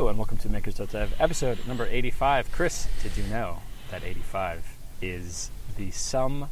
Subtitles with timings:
[0.00, 2.50] Hello and welcome to Makers Dev, episode number 85.
[2.52, 3.58] Chris, did you know
[3.90, 4.64] that 85
[5.02, 6.48] is the sum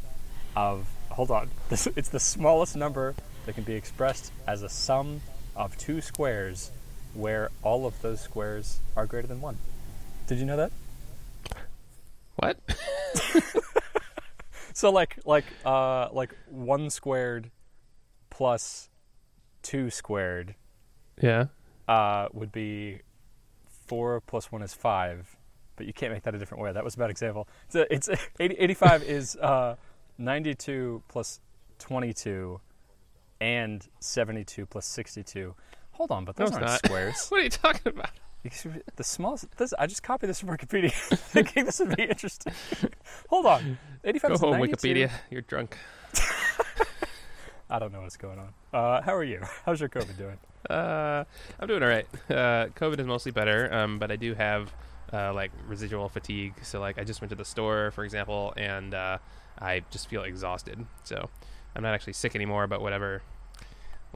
[0.54, 3.14] of, hold on, this, it's the smallest number
[3.46, 5.22] that can be expressed as a sum
[5.56, 6.72] of two squares
[7.14, 9.56] where all of those squares are greater than one.
[10.26, 10.72] Did you know that?
[12.36, 12.58] What?
[14.74, 17.50] So like like uh like 1 squared
[18.28, 18.90] plus
[19.62, 20.54] 2 squared
[21.20, 21.46] yeah.
[21.88, 23.00] uh, would be
[23.88, 25.36] four plus one is five,
[25.76, 26.72] but you can't make that a different way.
[26.72, 27.48] That was a bad example.
[27.72, 29.74] It's, it's 80, 85 is uh,
[30.18, 31.40] 92 plus
[31.80, 32.60] 22
[33.40, 35.54] and 72 plus 62.
[35.92, 36.84] Hold on, but those No, aren't not.
[36.84, 37.26] squares.
[37.30, 38.10] What are you talking about?
[38.96, 39.46] the smallest.
[39.58, 42.52] This, I just copied this from Wikipedia, thinking this would be interesting.
[43.28, 44.76] Hold on, 85 Go is home, 92.
[44.76, 45.10] Wikipedia.
[45.30, 45.76] You're drunk.
[47.70, 48.54] I don't know what's going on.
[48.72, 49.42] Uh, how are you?
[49.66, 50.38] How's your COVID doing?
[50.68, 51.24] Uh,
[51.60, 52.06] I'm doing all right.
[52.30, 54.72] Uh, COVID is mostly better, um, but I do have
[55.12, 56.54] uh, like residual fatigue.
[56.62, 59.18] So like I just went to the store, for example, and uh,
[59.60, 60.84] I just feel exhausted.
[61.04, 61.30] So
[61.74, 63.22] I'm not actually sick anymore, but whatever,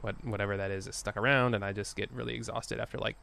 [0.01, 3.15] what whatever that is, is stuck around, and I just get really exhausted after like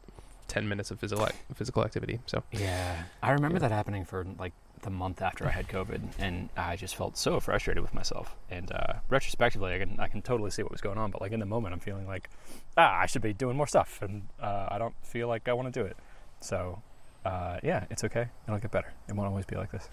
[0.47, 2.19] 10 minutes of physical physical activity.
[2.25, 3.69] So Yeah, I remember Yeah.
[3.69, 7.39] that happening for like the month after I had COVID, and I just felt so
[7.39, 8.35] frustrated with myself.
[8.49, 11.31] And uh, retrospectively, I can I can totally see what was going on, but like
[11.31, 12.29] in the moment, I'm feeling like,
[12.77, 15.73] ah, I should be doing more stuff, and uh, I don't feel like I want
[15.73, 15.97] to do it.
[16.39, 16.81] So,
[17.25, 18.27] uh, yeah, it's okay.
[18.47, 18.93] It'll get better.
[19.07, 19.89] It won't always be like this.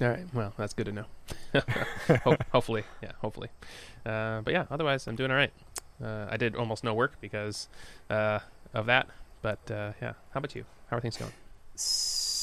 [0.00, 1.04] all right, well that's good to know.
[2.24, 3.48] Ho- hopefully, yeah, hopefully.
[4.04, 5.52] Uh, but yeah, otherwise I'm doing all right.
[6.02, 7.68] Uh, I did almost no work because
[8.10, 8.40] uh,
[8.72, 9.08] of that.
[9.42, 10.64] But uh, yeah, how about you?
[10.88, 11.32] How are things going?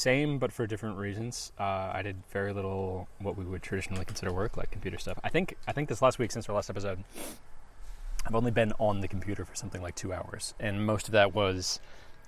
[0.02, 1.52] Same, but for different reasons.
[1.60, 5.16] Uh, I did very little what we would traditionally consider work, like computer stuff.
[5.22, 7.04] I think I think this last week, since our last episode,
[8.26, 11.32] I've only been on the computer for something like two hours, and most of that
[11.36, 11.78] was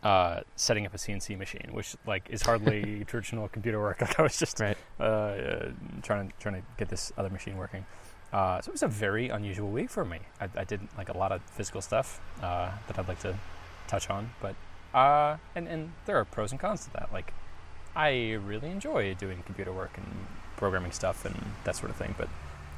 [0.04, 4.00] uh, setting up a CNC machine, which like is hardly traditional computer work.
[4.02, 4.76] Like I was just Right.
[5.00, 7.84] uh, uh, trying to trying to get this other machine working.
[8.32, 10.20] Uh, so it was a very unusual week for me.
[10.40, 13.36] I, I did like a lot of physical stuff uh, that I'd like to
[13.88, 14.54] touch on, but
[14.94, 17.12] uh, and and there are pros and cons to that.
[17.12, 17.32] Like
[17.96, 20.06] I really enjoy doing computer work and
[20.56, 21.34] programming stuff and
[21.64, 22.28] that sort of thing, but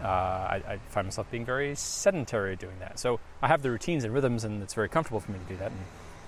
[0.02, 2.98] uh, I, I find myself being very sedentary doing that.
[2.98, 5.56] So I have the routines and rhythms, and it's very comfortable for me to do
[5.58, 5.80] that, and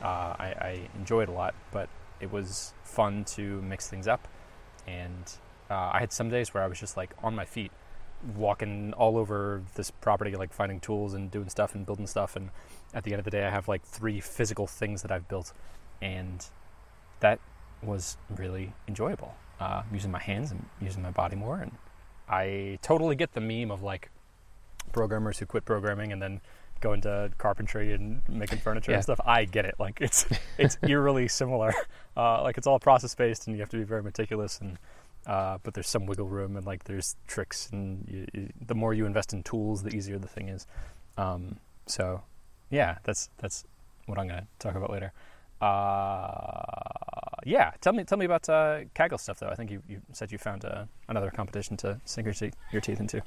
[0.03, 0.07] uh,
[0.39, 1.55] I, I enjoy it a lot.
[1.71, 1.89] But
[2.21, 4.27] it was fun to mix things up,
[4.87, 5.33] and
[5.71, 7.73] uh, I had some days where I was just like on my feet,
[8.37, 12.37] walking all over this property, like finding tools and doing stuff and building stuff.
[12.37, 12.49] And
[12.95, 15.53] at the end of the day, I have like three physical things that I've built,
[16.01, 16.45] and
[17.21, 17.39] that
[17.83, 19.35] was really enjoyable.
[19.61, 21.73] Uh, using my hands and using my body more, and
[22.29, 24.11] I totally get the meme of like
[24.93, 26.41] programmers who quit programming and then
[26.81, 28.99] go into carpentry and making furniture Yeah.
[28.99, 29.21] and stuff.
[29.27, 29.75] I get it.
[29.81, 30.27] Like it's
[30.59, 31.73] it's eerily similar.
[32.17, 34.59] Uh, like it's all process based, and you have to be very meticulous.
[34.59, 34.77] And
[35.29, 38.93] uh, but there's some wiggle room, and like there's tricks, and you, you, the more
[38.93, 40.67] you invest in tools, the easier the thing is.
[41.17, 42.23] Um, so
[42.71, 43.63] yeah, that's that's
[44.07, 45.13] what I'm gonna talk about later.
[45.61, 49.49] Uh, yeah, tell me tell me about uh, Kaggle stuff though.
[49.49, 52.81] I think you, you said you found uh, another competition to sink your, te- your
[52.81, 53.23] teeth into.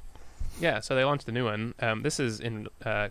[0.60, 1.74] Yeah, so they launched a new one.
[1.80, 3.08] Um, this is in uh,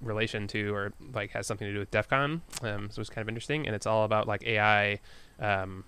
[0.00, 3.22] relation to, or like has something to do with DEF CON, um, so it's kind
[3.22, 5.00] of interesting, and it's all about like AI
[5.40, 5.84] um,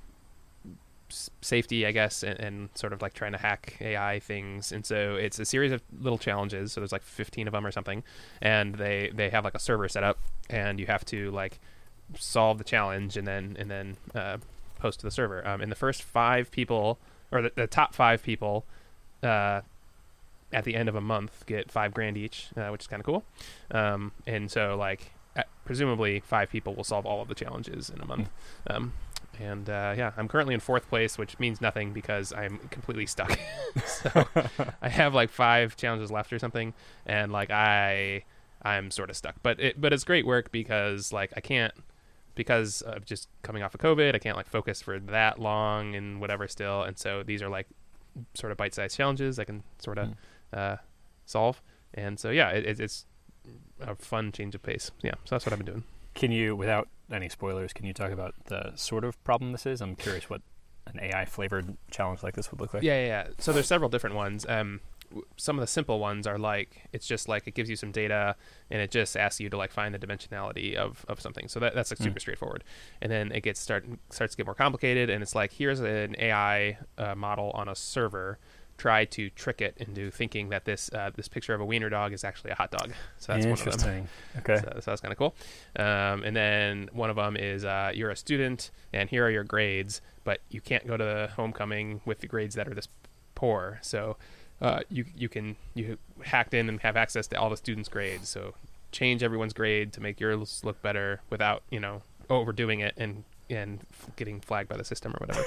[1.08, 4.72] safety, I guess, and, and sort of like trying to hack AI things.
[4.72, 6.72] And so it's a series of little challenges.
[6.72, 8.02] So there's like 15 of them or something,
[8.40, 10.18] and they they have like a server set up,
[10.50, 11.58] and you have to like
[12.18, 14.38] solve the challenge and then and then uh,
[14.78, 15.46] post to the server.
[15.46, 16.98] Um, and the first five people,
[17.30, 18.64] or the, the top five people.
[19.22, 19.62] Uh,
[20.52, 23.04] at the end of a month get five grand each, uh, which is kind of
[23.04, 23.24] cool.
[23.72, 25.10] Um, and so like
[25.64, 28.30] presumably five people will solve all of the challenges in a month.
[28.68, 28.92] Um,
[29.38, 33.38] and uh, yeah, I'm currently in fourth place, which means nothing because I'm completely stuck.
[33.84, 34.26] so
[34.80, 36.72] I have like five challenges left or something,
[37.04, 38.24] and like I
[38.62, 39.34] I'm sort of stuck.
[39.42, 41.74] But it but it's great work because like I can't
[42.36, 46.20] because of just coming off of COVID, I can't like focus for that long and
[46.20, 46.82] whatever still.
[46.84, 47.66] And so these are like
[48.34, 50.14] sort of bite-sized challenges I can sort of Mm.
[50.52, 50.76] uh,
[51.24, 51.60] solve.
[51.94, 53.06] And so yeah, it, it, it's
[53.80, 54.90] a fun change of pace.
[55.02, 55.84] Yeah, so that's what I've been doing.
[56.14, 59.80] Can you, without any spoilers, can you talk about the sort of problem this is?
[59.82, 60.40] I'm curious what
[60.86, 62.82] an AI flavored challenge like this would look like.
[62.82, 63.28] Yeah, yeah, yeah.
[63.38, 64.46] So there's several different ones.
[64.48, 64.80] Um,
[65.36, 68.36] some of the simple ones are like it's just like it gives you some data
[68.70, 71.48] and it just asks you to like find the dimensionality of, of something.
[71.48, 72.04] So that, that's like Mm.
[72.04, 72.64] super straightforward.
[73.00, 76.16] And then it gets start starts to get more complicated and it's like here's an
[76.18, 78.38] AI uh, model on a server
[78.78, 82.12] try to trick it into thinking that this uh, this picture of a wiener dog
[82.12, 82.92] is actually a hot dog.
[83.18, 83.72] So that's one of them.
[83.72, 84.08] Interesting.
[84.40, 84.58] Okay.
[84.58, 85.34] So, so that's kind of cool.
[85.76, 89.44] Um, and then one of them is uh, you're a student, and here are your
[89.44, 92.88] grades, but you can't go to the homecoming with the grades that are this
[93.34, 93.78] poor.
[93.80, 94.18] So
[94.60, 98.28] uh, you you can you hacked in and have access to all the students' grades.
[98.28, 98.54] So
[98.92, 103.80] change everyone's grade to make yours look better without you know overdoing it and and
[104.16, 105.46] getting flagged by the system or whatever.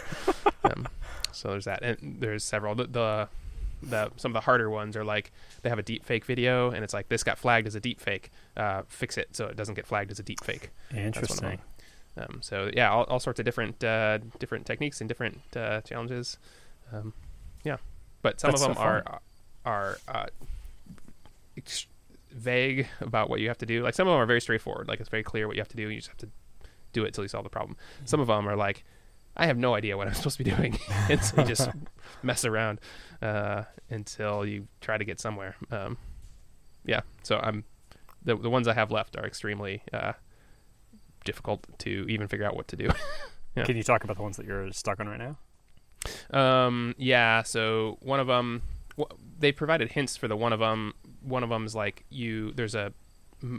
[0.63, 0.87] um,
[1.31, 2.75] so there's that, and there's several.
[2.75, 3.29] The, the
[3.81, 6.83] the some of the harder ones are like they have a deep fake video and
[6.83, 8.31] it's like this got flagged as a deep fake.
[8.57, 10.69] Uh, fix it so it doesn't get flagged as a deep fake.
[10.93, 11.59] Interesting.
[12.17, 16.37] Um, so yeah, all, all sorts of different uh, different techniques and different uh, challenges.
[16.91, 17.13] Um,
[17.63, 17.77] yeah,
[18.21, 19.19] but some That's of so them are
[19.65, 20.25] are uh,
[21.57, 21.87] ex-
[22.31, 23.83] vague about what you have to do.
[23.83, 24.87] Like some of them are very straightforward.
[24.87, 25.89] Like it's very clear what you have to do.
[25.89, 26.29] You just have to
[26.93, 27.77] do it till you solve the problem.
[28.05, 28.83] Some of them are like,
[29.37, 30.77] I have no idea what I'm supposed to be doing,
[31.09, 31.69] and so you just
[32.23, 32.79] mess around
[33.21, 35.55] uh, until you try to get somewhere.
[35.71, 35.97] Um,
[36.85, 37.63] yeah, so I'm
[38.23, 40.13] the the ones I have left are extremely uh,
[41.25, 42.89] difficult to even figure out what to do.
[43.55, 43.63] Yeah.
[43.65, 45.37] Can you talk about the ones that you're stuck on right now?
[46.31, 47.43] Um, yeah.
[47.43, 48.61] So one of them,
[49.39, 50.93] they provided hints for the one of them.
[51.21, 52.51] One of them is like you.
[52.53, 52.93] There's a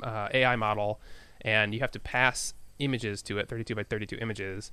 [0.03, 1.01] uh, AI model,
[1.43, 4.71] and you have to pass images to it, 32 by 32 images,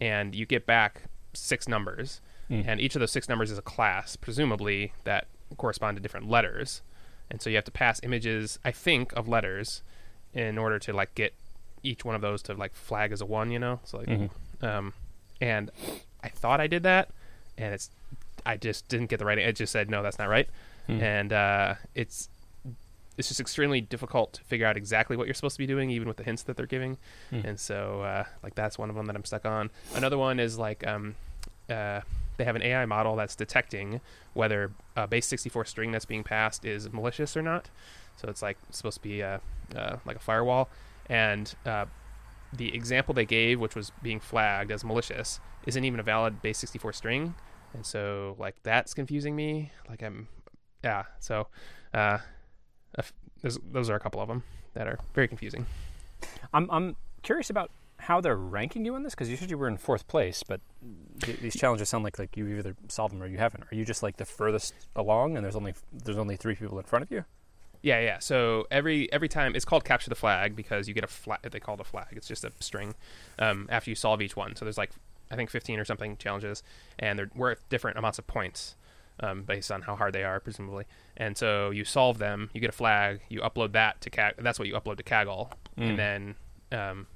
[0.00, 1.02] and you get back
[1.34, 2.20] six numbers,
[2.50, 2.64] Mm.
[2.66, 5.26] and each of those six numbers is a class, presumably that
[5.58, 6.80] correspond to different letters,
[7.30, 9.82] and so you have to pass images, I think, of letters,
[10.32, 11.34] in order to like get
[11.82, 13.50] each one of those to like flag as a one.
[13.50, 14.30] You know, so like Mhm.
[14.62, 14.94] um,
[15.42, 15.70] and
[16.22, 17.10] I thought I did that,
[17.56, 17.90] and it's
[18.46, 19.38] I just didn't get the right.
[19.38, 20.48] It just said no, that's not right,
[20.86, 21.00] Hmm.
[21.02, 22.28] and uh, it's
[23.16, 26.06] it's just extremely difficult to figure out exactly what you're supposed to be doing, even
[26.06, 26.98] with the hints that they're giving.
[27.30, 27.40] Hmm.
[27.44, 29.70] And so, uh, like that's one of them that I'm stuck on.
[29.94, 31.16] Another one is like um,
[31.68, 32.00] uh,
[32.36, 34.00] they have an AI model that's detecting
[34.34, 37.70] whether a base 64 string that's being passed is malicious or not.
[38.16, 39.38] So it's like supposed to be uh,
[39.76, 40.68] uh, like a firewall,
[41.08, 41.86] and uh,
[42.52, 46.58] the example they gave, which was being flagged as malicious, isn't even a valid base
[46.58, 47.34] 64 string,
[47.74, 49.72] and so like that's confusing me.
[49.88, 50.28] Like I'm,
[50.82, 51.04] yeah.
[51.20, 51.48] So
[51.94, 52.18] uh,
[52.94, 53.12] a f-
[53.42, 54.42] there's, those are a couple of them
[54.74, 55.66] that are very confusing.
[56.52, 59.68] I'm I'm curious about how they're ranking you on this because you said you were
[59.68, 60.60] in fourth place, but
[61.20, 63.64] th- these challenges sound like like you either solved them or you haven't.
[63.70, 66.84] Are you just like the furthest along, and there's only there's only three people in
[66.84, 67.24] front of you?
[67.82, 68.18] Yeah, yeah.
[68.18, 71.40] So every every time it's called capture the flag because you get a flag.
[71.42, 72.08] They call it a flag.
[72.12, 72.94] It's just a string
[73.38, 74.56] um, after you solve each one.
[74.56, 74.90] So there's like
[75.30, 76.62] I think 15 or something challenges,
[76.98, 78.74] and they're worth different amounts of points
[79.20, 80.84] um, based on how hard they are, presumably.
[81.16, 84.34] And so you solve them, you get a flag, you upload that to Kag.
[84.38, 85.90] That's what you upload to Kaggle, Mm.
[85.90, 86.34] and then
[86.72, 87.06] um,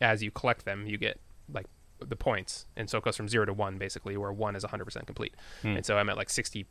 [0.00, 1.18] as you collect them, you get
[1.52, 1.66] like
[2.00, 5.06] the points, and so it goes from zero to one basically, where one is 100%
[5.06, 5.34] complete.
[5.62, 5.68] Hmm.
[5.76, 6.66] And so I'm at like 64%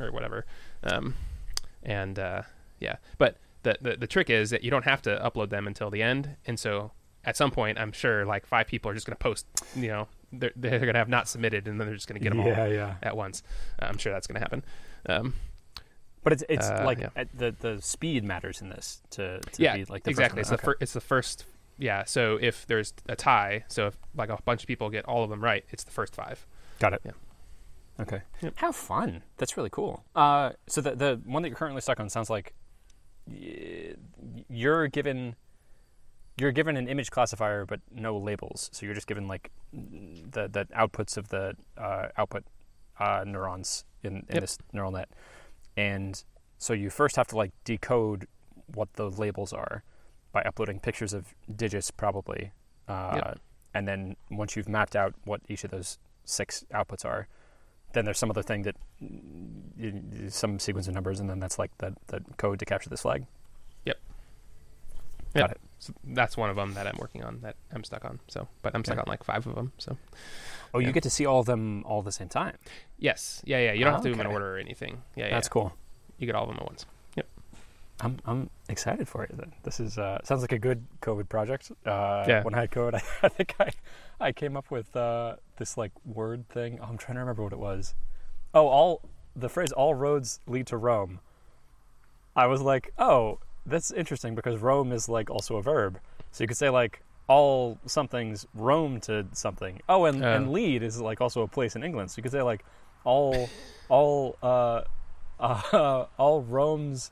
[0.00, 0.46] or whatever.
[0.82, 1.14] Um,
[1.82, 2.42] and uh,
[2.78, 5.90] yeah, but the, the the trick is that you don't have to upload them until
[5.90, 6.92] the end, and so
[7.24, 9.46] at some point, I'm sure like five people are just going to post,
[9.76, 12.22] you know, they're they're going to have not submitted, and then they're just going to
[12.22, 12.94] get them yeah, all yeah.
[13.02, 13.42] at once.
[13.78, 14.64] I'm sure that's going to happen.
[15.06, 15.34] Um,
[16.22, 17.10] But it's it's Uh, like yeah.
[17.16, 20.40] at the the speed matters in this to, to yeah, be like the exactly.
[20.42, 21.44] First It's the fir- it's the first.
[21.78, 22.04] Yeah.
[22.04, 25.30] So if there's a tie, so if like a bunch of people get all of
[25.30, 26.46] them right, it's the first five.
[26.78, 27.02] Got it.
[27.04, 27.12] Yeah.
[28.00, 28.22] Okay.
[28.40, 28.54] Yep.
[28.56, 29.22] How fun!
[29.36, 30.04] That's really cool.
[30.16, 32.54] Uh, so the the one that you're currently stuck on sounds like
[33.26, 33.94] y-
[34.48, 35.36] you're given
[36.38, 38.70] you're given an image classifier but no labels.
[38.72, 42.44] So you're just given like the the outputs of the uh, output
[42.98, 44.40] uh, neurons in, in Yep.
[44.40, 45.08] this neural net,
[45.76, 46.22] and
[46.58, 48.26] so you first have to like decode
[48.74, 49.82] what the labels are
[50.32, 52.52] by uploading pictures of digits probably,
[52.88, 53.38] uh, Yep.
[53.74, 57.26] and then once you've mapped out what each of those six outputs are,
[57.92, 58.76] then there's some other thing that
[60.28, 63.26] some sequence of numbers, and then that's like the the code to capture this flag.
[63.84, 63.98] Yep.
[65.34, 65.60] Got it.
[65.78, 68.20] So that's one of them that I'm working on that I'm stuck on.
[68.28, 69.02] So, but I'm stuck Yeah.
[69.02, 69.72] on like five of them.
[69.78, 69.96] So
[70.74, 72.56] Oh, you get to see all of them all at the same time.
[72.98, 73.72] yes, yeah, yeah.
[73.72, 75.02] You don't have to oh, do them in order or anything.
[75.16, 75.34] Yeah, yeah.
[75.34, 75.72] That's cool.
[76.18, 76.84] You get all of them at once.
[78.02, 79.36] I'm I'm excited for it.
[79.36, 81.70] Then this is uh, sounds like a good COVID project.
[81.84, 82.42] Uh, Yeah.
[82.42, 83.70] When I had COVID, I, I think I
[84.20, 86.78] I came up with uh, this like word thing.
[86.80, 87.94] Oh, I'm trying to remember what it was.
[88.54, 89.02] Oh, all
[89.36, 91.20] the phrase "all roads lead to Rome."
[92.36, 95.98] I was like, oh, that's interesting because Rome is like also a verb.
[96.32, 99.80] So you could say like all somethings roam to something.
[99.88, 100.32] Oh, and, Oh.
[100.36, 102.10] and lead is like also a place in England.
[102.10, 102.64] So you could say like
[103.04, 103.48] all
[103.88, 104.82] all uh,
[105.40, 107.10] uh, all Rome's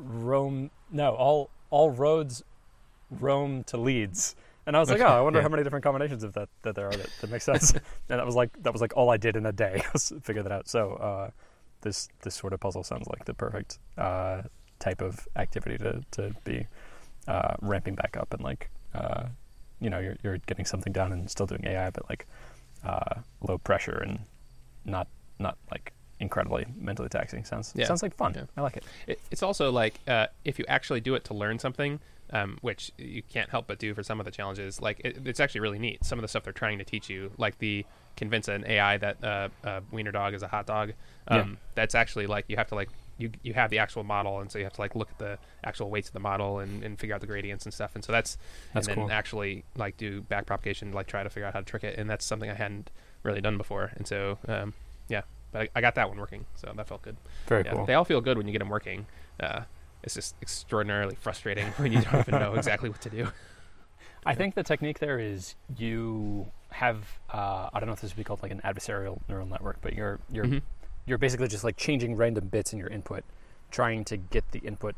[0.00, 2.42] Rome no all all roads
[3.10, 4.36] roam to Leeds.
[4.66, 5.42] And I was like, oh, I wonder yeah.
[5.42, 7.72] how many different combinations of that that there are that, that make sense.
[7.72, 10.42] and that was like that was like all I did in a day was figure
[10.42, 10.68] that out.
[10.68, 11.30] So uh,
[11.80, 14.42] this this sort of puzzle sounds like the perfect uh,
[14.78, 16.66] type of activity to to be
[17.26, 19.24] uh, ramping back up and like uh,
[19.80, 22.26] you know you're you're getting something done and still doing AI, but like
[22.84, 24.20] uh, low pressure and
[24.84, 27.44] not not like incredibly mentally taxing.
[27.44, 27.86] Sounds Yeah.
[27.86, 28.34] sounds like fun.
[28.34, 28.44] Yeah.
[28.56, 28.84] I like it.
[29.06, 31.98] It, it's also like uh, if you actually do it to learn something,
[32.32, 34.80] um, which you can't help but do for some of the challenges.
[34.80, 36.04] Like it, it's actually really neat.
[36.04, 37.84] Some of the stuff they're trying to teach you, like the
[38.16, 40.92] convince an AI that uh, a wiener dog is a hot dog.
[41.28, 41.46] Um, Yeah.
[41.74, 44.58] That's actually like you have to like you you have the actual model, and so
[44.58, 47.14] you have to like look at the actual weights of the model and, and figure
[47.14, 47.94] out the gradients and stuff.
[47.94, 48.38] And so that's
[48.74, 49.12] That's and then cool.
[49.12, 51.98] actually like do back propagation, like try to figure out how to trick it.
[51.98, 52.90] And that's something I hadn't
[53.22, 53.92] really done before.
[53.96, 54.72] And so um,
[55.08, 57.16] yeah, but I, I got that one working, so that felt good.
[57.46, 57.86] Very Yeah, cool.
[57.86, 59.06] They all feel good when you get them working.
[59.38, 59.62] Uh,
[60.02, 63.28] it's just extraordinarily frustrating when you don't even know exactly what to do.
[64.26, 68.16] I think the technique there is you have uh, I don't know if this would
[68.18, 70.62] be called like an adversarial neural network, but you're you're Mhm.
[71.06, 73.24] you're basically just like changing random bits in your input,
[73.70, 74.94] trying to get the input,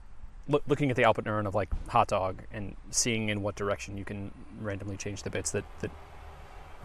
[0.48, 3.96] look, looking at the output neuron of like hot dog and seeing in what direction
[3.96, 5.90] you can randomly change the bits that that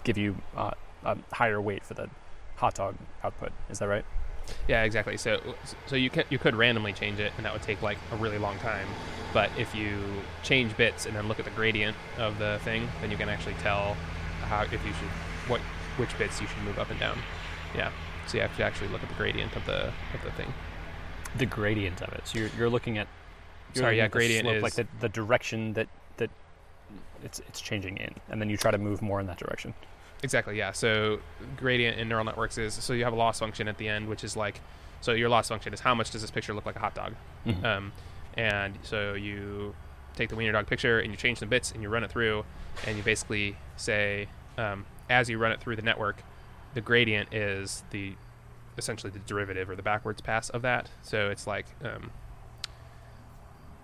[0.04, 0.72] give you uh,
[1.04, 2.08] a higher weight for the
[2.58, 3.52] hot dog output.
[3.70, 4.06] Is that right?
[4.68, 5.18] Yeah, exactly.
[5.18, 5.40] So
[5.88, 8.38] so you could you could randomly change it, and that would take like a really
[8.38, 8.88] long time.
[9.34, 9.98] But if you
[10.44, 13.56] change bits and then look at the gradient of the thing, then you can actually
[13.56, 13.96] tell
[14.44, 15.10] how if you should
[15.50, 15.60] what
[15.98, 17.18] which bits you should move up and down.
[17.76, 17.92] Yeah.
[18.28, 20.54] So you have to actually look at the gradient of the of the thing.
[21.38, 22.22] The gradient of it.
[22.28, 23.08] So you're you're looking at.
[23.74, 25.88] you're Sorry, looking yeah, at the gradient slope, is- like the, the direction that
[26.18, 26.30] that
[27.24, 29.74] it's it's changing in, and then you try to move more in that direction.
[30.24, 30.72] Exactly, yeah.
[30.72, 31.20] So
[31.58, 34.24] gradient in neural networks is so you have a loss function at the end, which
[34.24, 34.62] is like
[35.02, 37.14] so your loss function is how much does this picture look like a hot dog?
[37.46, 37.64] Mhm.
[37.64, 37.94] Um,
[38.36, 39.76] and so you
[40.16, 42.46] take the wiener dog picture and you change some bits and you run it through,
[42.86, 46.24] and you basically say um, as you run it through the network,
[46.74, 48.14] the gradient is the
[48.78, 50.90] essentially the derivative or the backwards pass of that.
[51.04, 52.10] So it's like um,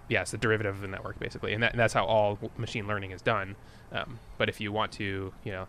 [0.09, 2.87] yeah, it's the derivative of the network basically, and, that, and that's how all machine
[2.87, 3.55] learning is done.
[3.91, 5.67] Um, but if you want to, you know,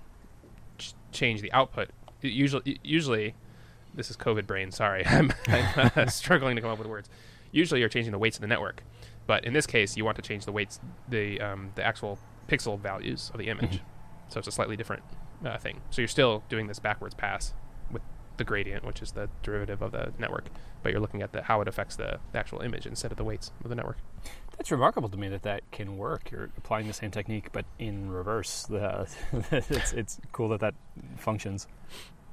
[0.78, 1.90] ch- change the output,
[2.22, 3.34] it usually usually
[3.94, 4.70] this is COVID brain.
[4.70, 7.08] Sorry, I'm, I'm uh, struggling to come up with words.
[7.52, 8.82] Usually, you're changing the weights of the network,
[9.26, 12.78] but in this case, you want to change the weights, the um, the actual pixel
[12.78, 13.76] values of the image.
[13.78, 13.80] Mhm.
[14.28, 15.02] So it's a slightly different
[15.44, 15.80] uh, thing.
[15.90, 17.54] So you're still doing this backwards pass
[17.90, 18.02] with
[18.36, 20.48] the gradient, which is the derivative of the network,
[20.82, 23.24] but you're looking at the how it affects the, the actual image instead of the
[23.24, 23.98] weights of the network.
[24.56, 26.30] That's remarkable to me that that can work.
[26.30, 28.64] You're applying the same technique, but in reverse.
[28.64, 29.08] The,
[29.50, 30.74] it's it's cool that that
[31.18, 31.66] functions.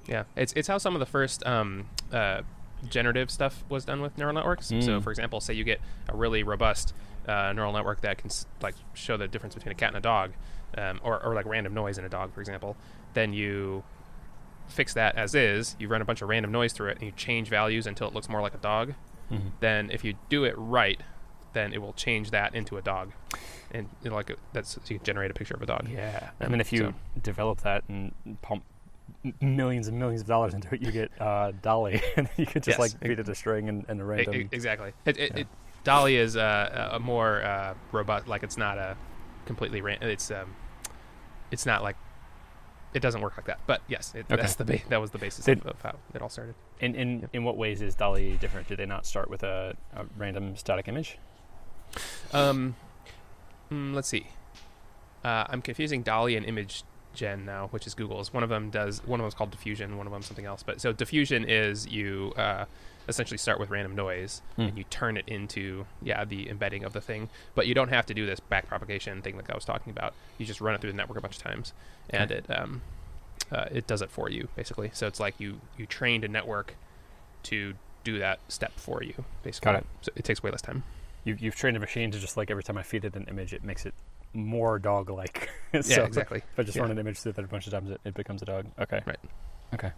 [0.08, 2.42] Yeah, it's it's how some of the first um, uh,
[2.90, 4.68] generative stuff was done with neural networks.
[4.68, 5.04] So, Mm.
[5.04, 6.94] for example, say you get a really robust
[7.28, 8.30] uh, neural network that can
[8.62, 10.32] like show the difference between a cat and a dog,
[10.78, 12.78] um, or or like random noise in a dog, for example.
[13.14, 13.84] Then you
[14.68, 15.76] fix that as is.
[15.80, 18.14] You run a bunch of random noise through it, and you change values until it
[18.14, 18.94] looks more like a dog.
[19.62, 21.00] Then, if you do it right,
[21.54, 23.12] then it will change that into a dog,
[23.72, 25.88] and you like a, that's so you can generate a picture of a dog.
[25.90, 28.64] Yeah, I mean, if you so- develop that and pump
[29.42, 32.78] millions and millions of dollars into it, you get uh, DALL-E, and you could just
[32.78, 34.50] Yes, like feed it a string and, and a random.
[34.52, 34.94] exactly.
[35.06, 35.40] It, it, Yeah.
[35.42, 35.48] it,
[35.84, 38.28] DALL-E is uh, a more uh, robust.
[38.28, 38.96] Like it's not a
[39.46, 39.82] completely.
[39.82, 40.56] Ran- it's um,
[41.52, 41.98] it's not like
[42.94, 43.60] it doesn't work like that.
[43.68, 44.36] But yes, it, Okay.
[44.42, 46.56] that's the ba- that was the basis Did- of, how it all started.
[46.80, 47.28] in in, Yeah.
[47.34, 48.68] in what ways is DALL-E different?
[48.68, 51.18] Do they not start with a, a random static image?
[52.34, 52.76] Um,
[53.72, 54.28] mm, let's see.
[55.24, 56.84] Uh, I'm confusing DALL-E and Image
[57.14, 58.34] Gen now, which is Google's.
[58.34, 59.06] One of them does.
[59.06, 59.98] One of them's called Diffusion.
[59.98, 60.64] One of them something else.
[60.64, 62.66] But so Diffusion is you uh,
[63.10, 64.62] essentially start with random noise Hmm.
[64.62, 67.30] and you turn it into yeah the embedding of the thing.
[67.54, 70.14] But you don't have to do this back propagation thing like I was talking about.
[70.38, 71.74] You just run it through the network a bunch of times,
[72.10, 72.82] and it um,
[73.52, 74.90] uh, it does it for you basically.
[74.94, 76.76] So it's like you you trained a network
[77.44, 77.74] to
[78.06, 79.74] do that step for you basically.
[79.74, 79.86] Got it.
[80.02, 80.84] So it takes way less time.
[81.24, 83.54] You, you've trained a machine to just like every time I feed it an image,
[83.54, 83.94] it makes it
[84.34, 85.50] more dog-like.
[85.74, 86.40] Yeah, so exactly.
[86.40, 86.82] If I just Yeah.
[86.82, 88.66] run an image through that a bunch of times, it, it becomes a dog.
[88.78, 89.02] Okay.
[89.06, 89.20] Right.
[89.74, 89.92] Okay.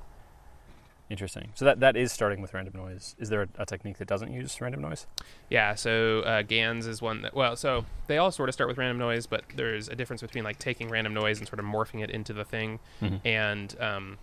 [1.10, 1.50] Interesting.
[1.56, 3.16] So that that is starting with random noise.
[3.20, 5.06] Is there a, a technique that doesn't use random noise?
[5.50, 8.78] Yeah, so uh, GANs is one that, well, so they all sort of start with
[8.78, 12.04] random noise, but there's a difference between like taking random noise and sort of morphing
[12.04, 12.80] it into the thing.
[13.26, 14.18] And um,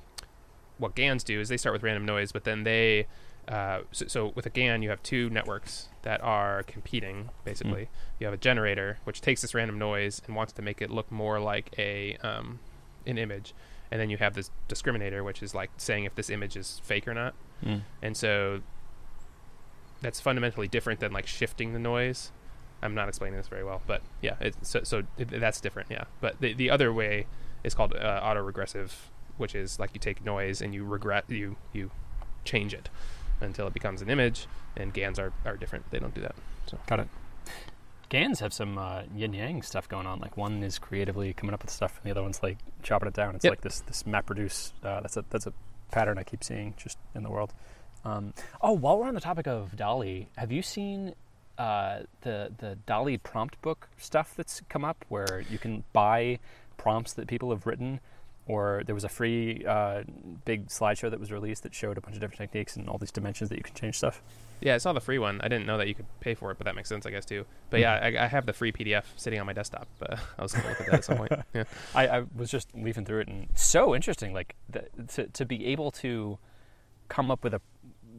[0.79, 3.07] what GANs do is they start with random noise, but then they,
[3.51, 7.89] uh, so, so with a GAN, you have two networks that are competing, basically.
[8.21, 11.11] You have a generator, which takes this random noise and wants to make it look
[11.11, 12.61] more like a um,
[13.07, 13.53] an image.
[13.91, 17.09] And then you have this discriminator, which is like saying if this image is fake
[17.09, 17.35] or not.
[18.01, 18.61] And so
[20.01, 22.31] that's fundamentally different than like shifting the noise.
[22.83, 25.91] I'm not explaining this very well, but yeah, it, so so it, that's different.
[25.91, 27.27] Yeah, but the the other way
[27.65, 28.93] is called uh, autoregressive,
[29.39, 31.91] which is like you take noise and you regret you you
[32.45, 32.89] change it
[33.41, 34.47] until it becomes an image.
[34.77, 35.91] And GANs are are different.
[35.91, 36.35] They don't do that.
[36.67, 37.09] So got it.
[38.09, 40.19] GANs have some uh, yin yang stuff going on.
[40.19, 43.15] Like one is creatively coming up with stuff, and the other one's like chopping it
[43.15, 43.37] down.
[43.37, 43.53] It's Yep.
[43.53, 44.73] like this this map reduce.
[44.83, 45.53] Uh, that's a that's a
[45.93, 47.53] pattern I keep seeing just in the world.
[48.05, 48.33] Um,
[48.63, 51.15] oh, while we're on the topic of DALL-E, have you seen
[51.59, 56.39] uh, the the DALL-E prompt book stuff that's come up, where you can buy
[56.79, 58.01] prompts that people have written?
[58.51, 60.03] Or there was a free uh,
[60.45, 63.13] big slideshow that was released that showed a bunch of different techniques and all these
[63.13, 64.23] dimensions that you can change stuff.
[64.61, 65.41] yeah, I saw the free one.
[65.43, 67.25] I didn't know that you could pay for it, but that makes sense, I guess
[67.25, 67.45] too.
[67.71, 69.87] But yeah, I, I have the free PDF sitting on my desktop.
[70.03, 71.33] Uh, I was going to look at that at some point.
[71.55, 71.65] Yeah.
[71.95, 75.67] I, I was just leafing through it and so interesting like the, to, to be
[75.67, 76.39] able to
[77.09, 77.61] come up with a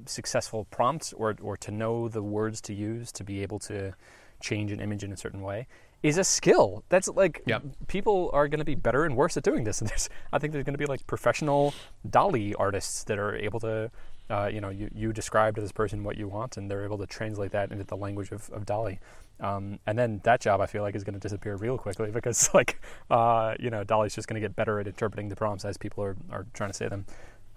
[0.06, 3.94] successful prompt or, or to know the words to use to be able to
[4.42, 5.68] change an image in a certain way
[6.03, 7.63] is a skill that's like Yep.
[7.88, 10.51] people are going to be better and worse at doing this and there's i think
[10.53, 11.74] there's going to be like professional
[12.10, 13.91] DALL-E artists that are able to
[14.29, 16.98] uh, you know you, you describe to this person what you want and they're able
[16.98, 19.00] to translate that into the language of, of DALL-E
[19.41, 22.50] um, and then that job I feel like is going to disappear real quickly because
[22.53, 25.77] like uh, you know DALL-E's just going to get better at interpreting the prompts as
[25.77, 27.05] people are, are trying to say them.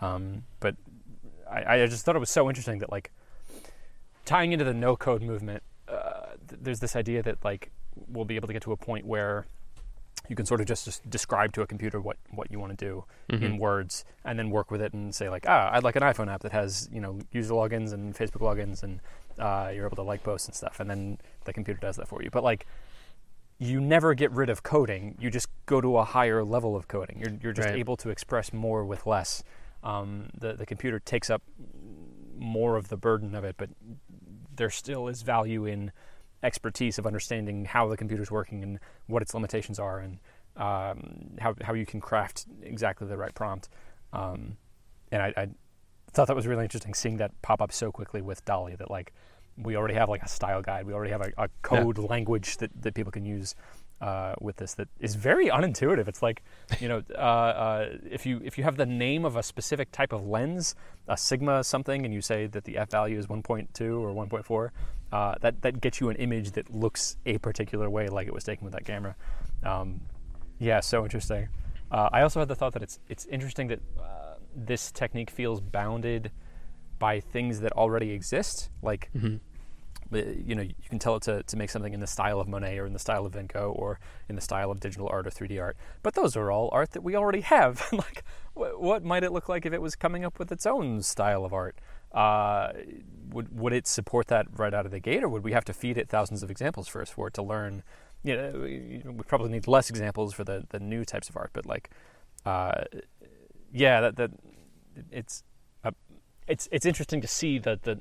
[0.01, 0.75] Um, but
[1.51, 3.11] I, I just thought it was so interesting that like
[4.25, 7.71] tying into the no code movement, uh, th- there's this idea that like
[8.09, 9.47] we'll be able to get to a point where
[10.29, 12.85] you can sort of just, just describe to a computer what, what you want to
[12.85, 13.59] do in Mhm.
[13.59, 16.41] words and then work with it and say like ah I'd like an iPhone app
[16.43, 19.01] that has you know user logins and Facebook logins and
[19.39, 20.79] uh, you're able to like posts and stuff.
[20.81, 22.31] And then the computer does that for you.
[22.31, 22.67] But like
[23.59, 25.17] you never get rid of coding.
[25.21, 27.19] You just go to a higher level of coding.
[27.21, 27.77] You're, you're just Right.
[27.79, 29.43] able to express more with less.
[29.83, 31.43] Um, the, the computer takes up
[32.39, 33.71] more of the burden of it but
[34.57, 35.93] there still is value in
[36.45, 40.19] expertise of understanding how the computer's working and what its limitations are and
[40.57, 43.69] um, how, how you can craft exactly the right prompt.
[44.13, 44.57] Um,
[45.11, 45.49] and I, I
[46.13, 49.13] thought that was really interesting seeing that pop up so quickly with DALL-E that like
[49.57, 50.87] we already have like a style guide.
[50.87, 53.55] We already have a, a code language that, that people can use
[54.01, 56.43] uh, with this that is very unintuitive it's like
[56.81, 60.13] you know uh, uh, if you if you have the name of a specific type
[60.13, 60.75] of lens
[61.09, 64.71] a sigma something and you say that the f value is 1.2 or 1.4
[65.13, 68.45] uh, that that gets you an image that looks a particular way like it was
[68.45, 69.15] taken with that camera
[69.65, 70.01] um,
[70.59, 71.49] yeah so interesting
[71.91, 75.61] uh, I also had the thought that it's it's interesting that uh, this technique feels
[75.61, 76.33] bounded
[76.99, 78.71] by things that already exist.
[78.83, 79.39] Like, Mhm.
[80.17, 82.49] Uh, you know, you can tell it to, to make something in the style of
[82.49, 83.99] Monet or in the style of Van Gogh or
[84.29, 85.77] in the style of digital art or 3D art.
[86.03, 87.87] But those are all art that we already have.
[87.93, 88.25] like,
[88.55, 91.45] wh- what might it look like if it was coming up with its own style
[91.45, 91.79] of art?
[92.13, 92.73] Uh,
[93.31, 95.73] would would it support that right out of the gate, or would we have to
[95.73, 97.83] feed it thousands of examples first for it to learn?
[98.23, 101.51] You know, we, we probably need less examples for the, the new types of art,
[101.53, 101.91] but like,
[102.47, 102.85] uh,
[103.73, 104.31] yeah, that that
[105.11, 105.43] it's
[105.83, 105.91] uh,
[106.47, 108.01] it's it's interesting to see the the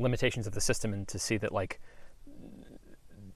[0.00, 1.80] limitations of the system and to see that like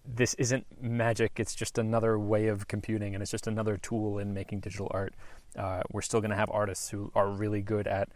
[0.06, 1.40] this isn't magic.
[1.40, 5.14] It's just another way of computing, and it's just another tool in making digital art.
[5.56, 8.08] Uh, we're still going to have artists who are really good at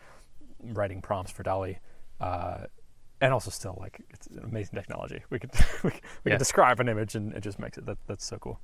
[0.62, 1.78] writing prompts for DALL-E,
[2.20, 2.58] uh,
[3.20, 5.22] and also still like it's amazing technology.
[5.30, 5.50] We could
[5.84, 6.32] we, we Yeah.
[6.32, 7.86] can describe an image and it just makes it.
[7.86, 8.60] That, that's so cool.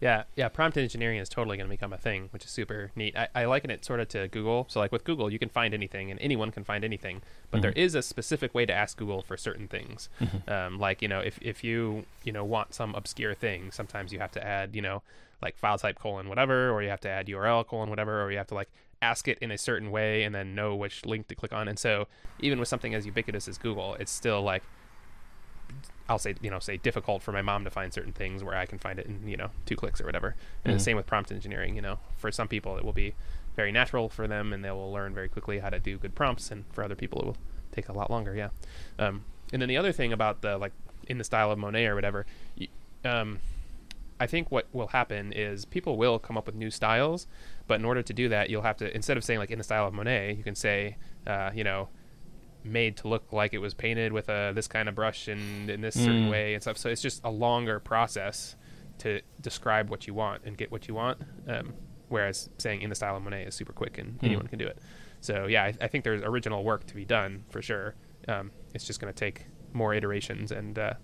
[0.00, 0.48] Yeah, yeah.
[0.48, 3.16] Prompt engineering is totally going to become a thing, which is super neat.
[3.16, 4.66] I, I liken it sort of to Google.
[4.68, 7.20] So, like with Google, you can find anything, and anyone can find anything.
[7.50, 7.78] But there Mhm.
[7.78, 10.08] is a specific way to ask Google for certain things.
[10.46, 14.20] Um, like you know, if if you you know want some obscure thing, sometimes you
[14.20, 15.02] have to add you know
[15.42, 18.38] like file type colon whatever, or you have to add URL colon whatever, or you
[18.38, 18.68] have to like
[19.02, 21.66] ask it in a certain way and then know which link to click on.
[21.68, 22.06] And so,
[22.38, 24.62] even with something as ubiquitous as Google, it's still like
[26.08, 28.64] I'll say, you know, say difficult for my mom to find certain things where I
[28.66, 30.34] can find it in, you know, two clicks or whatever.
[30.64, 30.78] And Mhm.
[30.78, 33.14] the same with prompt engineering, you know, for some people it will be
[33.56, 36.50] very natural for them and they will learn very quickly how to do good prompts.
[36.50, 37.36] And for other people it will
[37.72, 38.34] take a lot longer.
[38.34, 38.48] Yeah.
[38.98, 40.72] Um, and then the other thing about the, like
[41.06, 42.24] in the style of Monet or whatever,
[42.58, 42.68] y-
[43.04, 43.40] um,
[44.20, 47.26] I think what will happen is people will come up with new styles,
[47.66, 49.64] but in order to do that, you'll have to instead of saying like in the
[49.64, 51.88] style of Monet, you can say, uh, you know,
[52.64, 55.80] made to look like it was painted with a this kind of brush and in
[55.80, 56.30] this certain Mm.
[56.30, 56.76] way and stuff.
[56.78, 58.56] So it's just a longer process
[58.98, 61.18] to describe what you want and get what you want.
[61.46, 61.74] Um,
[62.08, 64.26] whereas saying in the style of Monet is super quick and Hmm.
[64.26, 64.78] anyone can do it.
[65.20, 67.94] So yeah, I, I think there's original work to be done for sure.
[68.26, 70.94] Um, it's just going to take more iterations and uh,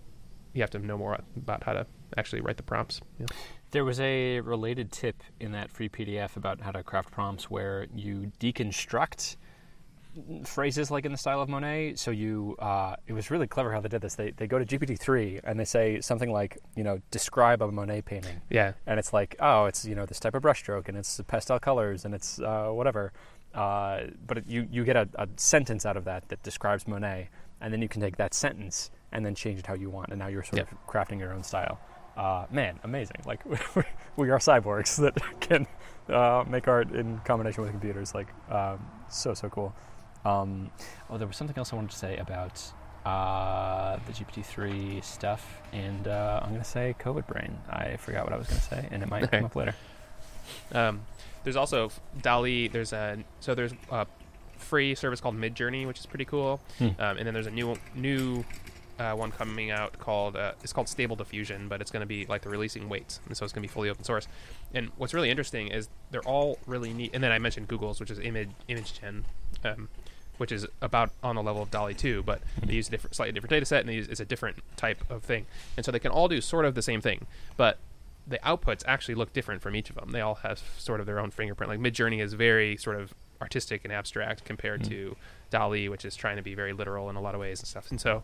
[0.55, 1.87] you have to know more about how to
[2.17, 3.01] actually write the prompts.
[3.19, 3.27] Yeah.
[3.73, 7.87] There was a related tip in that free PDF about how to craft prompts where
[7.95, 9.37] you deconstruct
[10.45, 11.95] phrases like in the style of Monet.
[11.97, 14.15] So you, uh, it was really clever how they did this.
[14.15, 17.71] They they go to GPT three and they say something like, you know, describe a
[17.71, 18.73] Monet painting, Yeah.
[18.87, 22.05] and it's like, oh, it's you know this type of brushstroke and it's pastel colors
[22.05, 23.13] and it's uh, whatever.
[23.55, 27.29] Uh, but it, you you get a, a sentence out of that that describes Monet,
[27.61, 30.19] and then you can take that sentence and then change it how you want, and
[30.19, 30.73] now you're sort Yep.
[30.73, 31.79] of crafting your own style.
[32.17, 33.17] Uh, man, amazing!
[33.27, 33.45] Like
[34.17, 35.67] we are cyborgs that can
[36.09, 38.13] uh, make art in combination with computers.
[38.15, 39.73] Like um, so so cool.
[40.25, 40.71] Um,
[41.11, 42.63] oh, there was something else I wanted to say about
[43.05, 47.59] uh, the GPT-3 stuff, and uh, I'm going to say COVID brain.
[47.69, 49.37] I forgot what I was going to say, and it might Okay.
[49.39, 49.75] come up later.
[50.73, 51.03] Um,
[51.43, 51.91] there's also
[52.23, 52.69] DALL-E.
[52.69, 54.07] There's a so there's a
[54.57, 56.61] free service called Midjourney, which is pretty cool.
[56.79, 56.89] Hmm.
[56.99, 58.45] Um, and then there's a new new
[58.99, 62.25] uh, one coming out called uh, it's called Stable Diffusion, but it's going to be
[62.27, 64.27] like they're releasing weights, and so it's going to be fully open source.
[64.73, 67.11] And what's really interesting is they're all really neat.
[67.13, 69.25] And then I mentioned Google's, which is image Imagen.
[69.65, 69.89] Um,
[70.39, 73.33] which is about on the level of DALL-E 2, but they use a different, slightly
[73.33, 75.47] different data set, and they use, it's a different type of thing.
[75.77, 77.79] And so they can all do sort of the same thing, but
[78.27, 80.11] the outputs actually look different from each of them.
[80.13, 81.71] They all have sort of their own fingerprint.
[81.71, 84.89] Like Midjourney is very sort of artistic and abstract compared Mm.
[84.89, 85.17] to
[85.51, 87.91] DALL-E, which is trying to be very literal in a lot of ways and stuff.
[87.91, 88.23] And so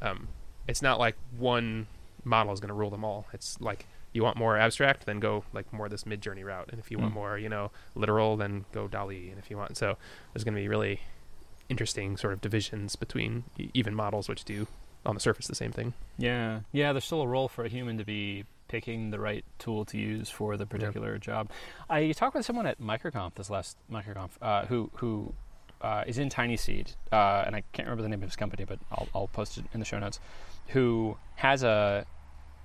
[0.00, 0.28] um,
[0.66, 1.86] it's not like one
[2.24, 3.26] model is going to rule them all.
[3.34, 6.90] It's like you want more abstract, then go like more this Midjourney route, and if
[6.90, 7.16] you want Mm.
[7.16, 9.28] more, you know, literal, then go DALL-E.
[9.28, 9.98] And if you want, so
[10.32, 11.00] there's going to be really
[11.68, 14.66] interesting sort of divisions between even models which do
[15.06, 15.92] on the surface the same thing.
[16.18, 16.92] Yeah, yeah.
[16.92, 20.30] There's still a role for a human to be picking the right tool to use
[20.30, 21.50] for the particular job.
[21.90, 25.34] I talked with someone at MicroConf this last MicroConf uh, who who
[25.82, 28.78] uh, is in TinySeed, uh, and I can't remember the name of his company, but
[28.90, 30.18] I'll, I'll post it in the show notes.
[30.68, 32.06] Who has a